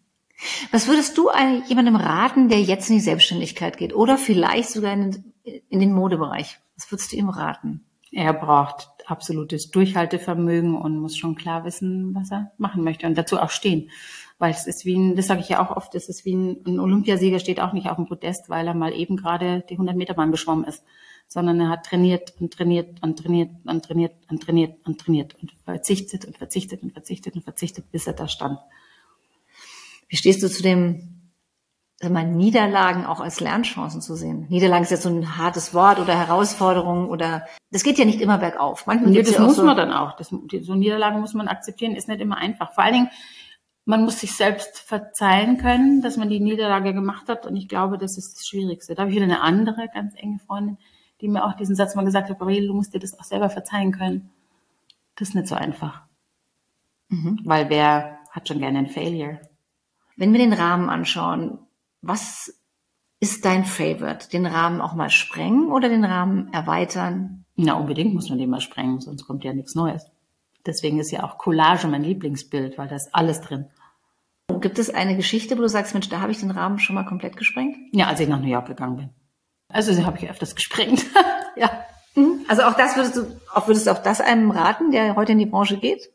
Was 0.71 0.87
würdest 0.87 1.17
du 1.17 1.31
jemandem 1.67 1.97
raten, 1.97 2.49
der 2.49 2.61
jetzt 2.61 2.91
in 2.91 2.97
die 2.97 3.03
Selbstständigkeit 3.03 3.79
geht 3.79 3.95
oder 3.95 4.19
vielleicht 4.19 4.71
sogar 4.71 4.93
in, 4.93 5.33
in 5.45 5.81
den 5.81 5.93
Modebereich? 5.93 6.59
Was 6.77 6.91
würdest 6.91 7.13
du 7.13 7.17
ihm 7.17 7.31
raten? 7.31 7.85
Er 8.13 8.33
braucht 8.35 8.89
absolutes 9.07 9.71
Durchhaltevermögen 9.71 10.75
und 10.75 10.99
muss 10.99 11.17
schon 11.17 11.37
klar 11.37 11.65
wissen, 11.65 12.15
was 12.15 12.31
er 12.31 12.53
machen 12.59 12.85
möchte 12.85 13.07
und 13.07 13.17
dazu 13.17 13.39
auch 13.39 13.51
stehen. 13.51 13.91
Weil 14.39 14.51
es 14.51 14.67
ist 14.67 14.85
wie 14.85 14.97
ein, 14.97 15.17
das 15.17 15.27
sage 15.27 15.41
ich 15.41 15.49
ja 15.49 15.65
auch 15.65 15.75
oft, 15.75 15.95
es 15.95 16.09
ist 16.09 16.25
wie 16.25 16.35
ein, 16.35 16.63
ein 16.67 16.81
Olympiasieger 16.81 17.39
steht 17.39 17.61
auch 17.61 17.73
nicht 17.73 17.89
auf 17.89 17.97
dem 17.97 18.07
Podest, 18.07 18.51
weil 18.51 18.67
er 18.67 18.75
mal 18.75 18.93
eben 18.93 19.17
gerade 19.17 19.65
die 19.71 19.75
100 19.75 19.97
Meter 19.97 20.15
Bahn 20.15 20.31
geschwommen 20.31 20.65
ist, 20.65 20.85
sondern 21.29 21.61
er 21.61 21.69
hat 21.69 21.87
trainiert 21.87 22.35
und 22.41 22.53
trainiert 22.53 23.03
und 23.03 23.19
trainiert 23.19 23.51
und 23.65 23.85
trainiert 23.85 24.15
und 24.29 24.43
trainiert 24.43 24.87
und 24.87 25.01
trainiert 25.01 25.35
und 25.41 25.53
verzichtet 25.65 26.25
und 26.25 26.39
verzichtet 26.39 26.83
und 26.83 26.93
verzichtet 26.93 27.35
und 27.35 27.43
verzichtet, 27.43 27.91
bis 27.91 28.07
er 28.07 28.13
da 28.13 28.29
stand. 28.29 28.59
Wie 30.09 30.17
stehst 30.17 30.43
du 30.43 30.49
zu 30.49 30.63
dem 30.63 31.17
sag 31.99 32.13
mal, 32.13 32.27
Niederlagen 32.27 33.07
auch 33.07 33.21
als 33.21 33.41
Lernchancen 33.41 34.03
zu 34.03 34.15
sehen. 34.17 34.47
Niederlagen 34.51 34.85
ist 34.85 34.91
jetzt 34.91 35.05
so 35.05 35.09
ein 35.09 35.39
hartes 35.39 35.73
Wort 35.73 35.99
oder 35.99 36.17
Herausforderungen 36.17 37.09
oder 37.09 37.47
das 37.71 37.83
geht 37.83 37.99
ja 37.99 38.05
nicht 38.05 38.21
immer 38.21 38.39
bergauf. 38.39 38.87
Manchmal 38.87 39.13
nee, 39.13 39.23
das 39.23 39.33
ja 39.33 39.41
muss 39.41 39.57
so 39.57 39.65
man 39.65 39.77
dann 39.77 39.93
auch. 39.93 40.17
Das, 40.17 40.29
so 40.29 40.75
Niederlagen 40.75 41.21
muss 41.21 41.35
man 41.35 41.49
akzeptieren, 41.49 41.95
ist 41.95 42.09
nicht 42.09 42.21
immer 42.21 42.37
einfach. 42.37 42.73
Vor 42.75 42.85
allen 42.85 42.95
Dingen, 42.95 43.11
man 43.87 44.05
muss 44.05 44.21
sich 44.21 44.33
selbst 44.33 44.79
verzeihen 44.79 45.57
können, 45.57 46.03
dass 46.03 46.17
man 46.17 46.29
die 46.29 46.41
Niederlage 46.41 46.93
gemacht 46.93 47.29
hat. 47.29 47.47
Und 47.47 47.57
ich 47.57 47.69
glaube, 47.69 47.97
das 47.97 48.19
ist 48.19 48.37
das 48.37 48.47
Schwierigste. 48.47 48.95
Da 48.95 49.03
habe 49.03 49.11
ich 49.11 49.17
wieder 49.17 49.25
eine 49.25 49.41
andere 49.41 49.89
ganz 49.93 50.15
enge 50.17 50.39
Freundin, 50.39 50.77
die 51.21 51.29
mir 51.29 51.45
auch 51.45 51.55
diesen 51.55 51.77
Satz 51.77 51.95
mal 51.95 52.05
gesagt 52.05 52.31
hat, 52.31 52.39
Gabriele, 52.39 52.67
du 52.67 52.75
musst 52.75 52.95
dir 52.95 52.99
das 52.99 53.19
auch 53.19 53.25
selber 53.25 53.51
verzeihen 53.51 53.93
können. 53.93 54.31
Das 55.17 55.29
ist 55.29 55.35
nicht 55.35 55.49
so 55.49 55.55
einfach. 55.55 56.03
Mhm. 57.09 57.41
Weil 57.45 57.71
wer 57.71 58.19
hat 58.31 58.49
schon 58.49 58.59
gerne 58.59 58.79
ein 58.79 58.87
Failure? 58.87 59.41
Wenn 60.17 60.33
wir 60.33 60.39
den 60.39 60.53
Rahmen 60.53 60.89
anschauen, 60.89 61.59
was 62.03 62.61
ist 63.21 63.45
dein 63.45 63.65
Favorite? 63.65 64.29
Den 64.31 64.47
Rahmen 64.47 64.81
auch 64.81 64.95
mal 64.95 65.11
sprengen 65.11 65.71
oder 65.73 65.89
den 65.89 66.05
Rahmen 66.05 66.53
erweitern? 66.53 67.45
Na, 67.57 67.75
unbedingt 67.75 68.15
muss 68.15 68.29
man 68.29 68.39
den 68.39 68.51
mal 68.51 68.61
sprengen, 68.61 69.01
sonst 69.01 69.27
kommt 69.27 69.45
ja 69.45 69.55
nichts 69.55 69.75
Neues. 69.75 70.11
Deswegen 70.67 70.99
ist 70.99 71.13
ja 71.13 71.23
auch 71.23 71.39
Collage 71.39 71.87
mein 71.87 72.03
Lieblingsbild, 72.03 72.77
weil 72.77 72.89
da 72.89 72.97
ist 72.97 73.15
alles 73.15 73.41
drin. 73.41 73.67
Gibt 74.61 74.79
es 74.79 74.91
eine 74.91 75.17
Geschichte, 75.17 75.57
wo 75.57 75.63
du 75.63 75.69
sagst, 75.69 75.95
Mensch, 75.95 76.09
da 76.09 76.21
habe 76.21 76.33
ich 76.33 76.41
den 76.41 76.51
Rahmen 76.51 76.79
schon 76.79 76.95
mal 76.95 77.05
komplett 77.05 77.37
gesprengt? 77.37 77.77
Ja, 77.93 78.07
als 78.07 78.21
ich 78.21 78.29
nach 78.29 78.41
New 78.41 78.49
York 78.49 78.67
gegangen 78.67 78.97
bin. 78.97 79.11
Also 79.69 79.93
sie 79.93 80.05
habe 80.05 80.19
ich 80.19 80.31
öfters 80.31 80.55
gesprengt. 80.55 81.05
ja. 81.57 81.71
Mhm. 82.15 82.45
Also 82.49 82.63
auch 82.63 82.75
das 82.75 82.97
würdest 82.97 83.17
du, 83.17 83.41
auch 83.53 83.67
würdest 83.67 83.87
du 83.87 83.91
auch 83.91 84.03
das 84.03 84.21
einem 84.21 84.51
raten, 84.51 84.91
der 84.91 85.17
heute 85.17 85.33
in 85.33 85.39
die 85.39 85.47
Branche 85.47 85.79
geht, 85.79 86.11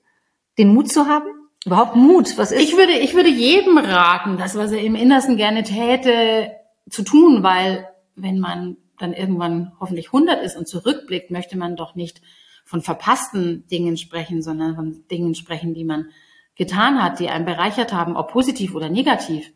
den 0.57 0.73
Mut 0.73 0.91
zu 0.91 1.07
haben? 1.07 1.27
Überhaupt 1.65 1.95
Mut, 1.95 2.37
was 2.37 2.51
ist? 2.51 2.61
Ich 2.61 2.75
würde, 2.75 2.93
ich 2.93 3.13
würde 3.13 3.29
jedem 3.29 3.77
raten, 3.77 4.37
das, 4.37 4.55
was 4.55 4.71
er 4.71 4.81
im 4.81 4.95
Innersten 4.95 5.37
gerne 5.37 5.63
täte, 5.63 6.51
zu 6.89 7.03
tun, 7.03 7.43
weil 7.43 7.87
wenn 8.15 8.39
man 8.39 8.77
dann 8.97 9.13
irgendwann 9.13 9.73
hoffentlich 9.79 10.07
100 10.07 10.43
ist 10.43 10.57
und 10.57 10.67
zurückblickt, 10.67 11.29
möchte 11.29 11.57
man 11.57 11.75
doch 11.75 11.95
nicht 11.95 12.21
von 12.65 12.81
verpassten 12.81 13.67
Dingen 13.67 13.97
sprechen, 13.97 14.41
sondern 14.41 14.75
von 14.75 15.03
Dingen 15.09 15.35
sprechen, 15.35 15.73
die 15.73 15.83
man 15.83 16.09
getan 16.55 17.01
hat, 17.01 17.19
die 17.19 17.29
einen 17.29 17.45
bereichert 17.45 17.93
haben, 17.93 18.15
ob 18.15 18.31
positiv 18.31 18.75
oder 18.75 18.89
negativ. 18.89 19.51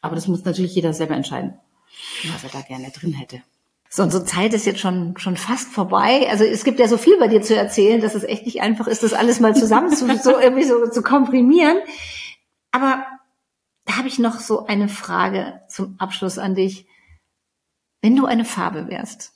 Aber 0.00 0.14
das 0.14 0.28
muss 0.28 0.44
natürlich 0.44 0.74
jeder 0.74 0.92
selber 0.92 1.14
entscheiden, 1.14 1.58
was 2.32 2.44
er 2.44 2.50
da 2.50 2.60
gerne 2.60 2.90
drin 2.90 3.12
hätte. 3.12 3.42
So, 3.88 4.02
unsere 4.02 4.24
Zeit 4.24 4.52
ist 4.54 4.66
jetzt 4.66 4.80
schon, 4.80 5.16
schon 5.18 5.36
fast 5.36 5.70
vorbei. 5.70 6.28
Also 6.28 6.42
es 6.42 6.64
gibt 6.64 6.80
ja 6.80 6.88
so 6.88 6.96
viel 6.96 7.16
bei 7.18 7.28
dir 7.28 7.42
zu 7.42 7.54
erzählen, 7.54 8.00
dass 8.00 8.16
es 8.16 8.24
echt 8.24 8.44
nicht 8.44 8.60
einfach 8.60 8.88
ist, 8.88 9.04
das 9.04 9.12
alles 9.12 9.38
mal 9.38 9.54
zusammen 9.54 9.90
zu, 9.90 10.06
so 10.18 10.38
irgendwie 10.40 10.64
so 10.64 10.88
zu 10.88 11.00
komprimieren. 11.02 11.78
Aber 12.72 13.06
da 13.84 13.96
habe 13.98 14.08
ich 14.08 14.18
noch 14.18 14.40
so 14.40 14.66
eine 14.66 14.88
Frage 14.88 15.60
zum 15.68 15.94
Abschluss 15.98 16.38
an 16.38 16.56
dich. 16.56 16.86
Wenn 18.02 18.16
du 18.16 18.26
eine 18.26 18.44
Farbe 18.44 18.88
wärst, 18.88 19.32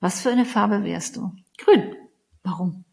was 0.00 0.20
für 0.20 0.30
eine 0.30 0.44
Farbe 0.44 0.84
wärst 0.84 1.16
du? 1.16 1.32
Grün. 1.56 1.96
Warum? 2.42 2.84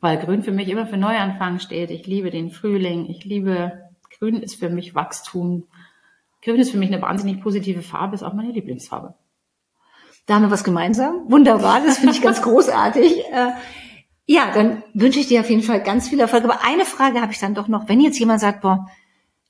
Weil 0.00 0.18
Grün 0.18 0.42
für 0.42 0.52
mich 0.52 0.68
immer 0.68 0.86
für 0.86 0.96
Neuanfang 0.96 1.58
steht. 1.58 1.90
Ich 1.90 2.06
liebe 2.06 2.30
den 2.30 2.50
Frühling. 2.50 3.10
Ich 3.10 3.24
liebe, 3.24 3.90
Grün 4.18 4.40
ist 4.40 4.54
für 4.54 4.70
mich 4.70 4.94
Wachstum. 4.94 5.66
Grün 6.46 6.60
ist 6.60 6.70
für 6.70 6.78
mich 6.78 6.92
eine 6.92 7.02
wahnsinnig 7.02 7.42
positive 7.42 7.82
Farbe, 7.82 8.14
ist 8.14 8.22
auch 8.22 8.32
meine 8.32 8.52
Lieblingsfarbe. 8.52 9.16
Da 10.26 10.36
haben 10.36 10.42
wir 10.42 10.52
was 10.52 10.62
gemeinsam. 10.62 11.28
Wunderbar, 11.28 11.80
das 11.84 11.98
finde 11.98 12.14
ich 12.14 12.22
ganz 12.22 12.40
großartig. 12.42 13.24
Äh, 13.32 13.50
ja, 14.26 14.52
dann 14.54 14.84
wünsche 14.94 15.18
ich 15.18 15.26
dir 15.26 15.40
auf 15.40 15.50
jeden 15.50 15.64
Fall 15.64 15.82
ganz 15.82 16.08
viel 16.08 16.20
Erfolg. 16.20 16.44
Aber 16.44 16.64
eine 16.64 16.84
Frage 16.84 17.20
habe 17.20 17.32
ich 17.32 17.40
dann 17.40 17.56
doch 17.56 17.66
noch. 17.66 17.88
Wenn 17.88 18.00
jetzt 18.00 18.20
jemand 18.20 18.40
sagt, 18.40 18.60
boah, 18.60 18.86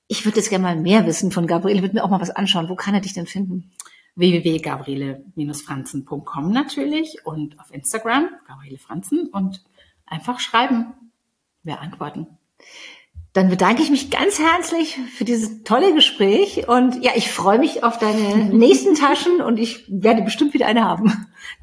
ich 0.09 0.25
würde 0.25 0.39
jetzt 0.39 0.49
gerne 0.49 0.63
mal 0.63 0.77
mehr 0.77 1.05
wissen 1.05 1.31
von 1.31 1.47
Gabriele, 1.47 1.83
würde 1.83 1.97
mir 1.97 2.03
auch 2.03 2.09
mal 2.09 2.23
was 2.23 2.31
anschauen. 2.31 2.71
Wo 2.71 2.77
kann 2.77 2.95
er 2.95 3.03
dich 3.03 3.13
denn 3.13 3.27
finden? 3.27 3.73
www.gabriele-franzen.com 4.15 6.51
natürlich 6.51 7.27
und 7.27 7.61
auf 7.61 7.75
Instagram, 7.75 8.31
Gabriele 8.49 8.79
Franzen 8.79 9.29
und 9.29 9.63
einfach 10.07 10.41
schreiben. 10.41 10.95
Wir 11.63 11.83
antworten. 11.83 12.27
Dann 13.37 13.51
bedanke 13.51 13.83
ich 13.83 13.91
mich 13.91 14.11
ganz 14.11 14.39
herzlich 14.39 14.99
für 15.15 15.27
dieses 15.27 15.63
tolle 15.63 15.93
Gespräch 15.93 16.69
und 16.69 17.05
ja, 17.05 17.11
ich 17.17 17.31
freue 17.31 17.59
mich 17.59 17.85
auf 17.85 17.99
deine 17.99 18.47
nächsten 18.51 18.95
Taschen 18.95 19.43
und 19.43 19.59
ich 19.59 19.85
werde 19.89 20.23
bestimmt 20.23 20.55
wieder 20.55 20.65
eine 20.65 20.87
haben. 20.87 21.13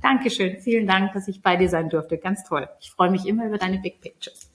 Dankeschön. 0.04 0.60
Vielen 0.60 0.86
Dank, 0.86 1.14
dass 1.14 1.28
ich 1.28 1.42
bei 1.42 1.56
dir 1.56 1.70
sein 1.70 1.90
durfte. 1.90 2.20
Ganz 2.20 2.44
toll. 2.44 2.70
Ich 2.80 2.92
freue 2.92 3.10
mich 3.10 3.26
immer 3.26 3.48
über 3.48 3.58
deine 3.58 3.80
Big 3.80 4.02
Pictures. 4.02 4.52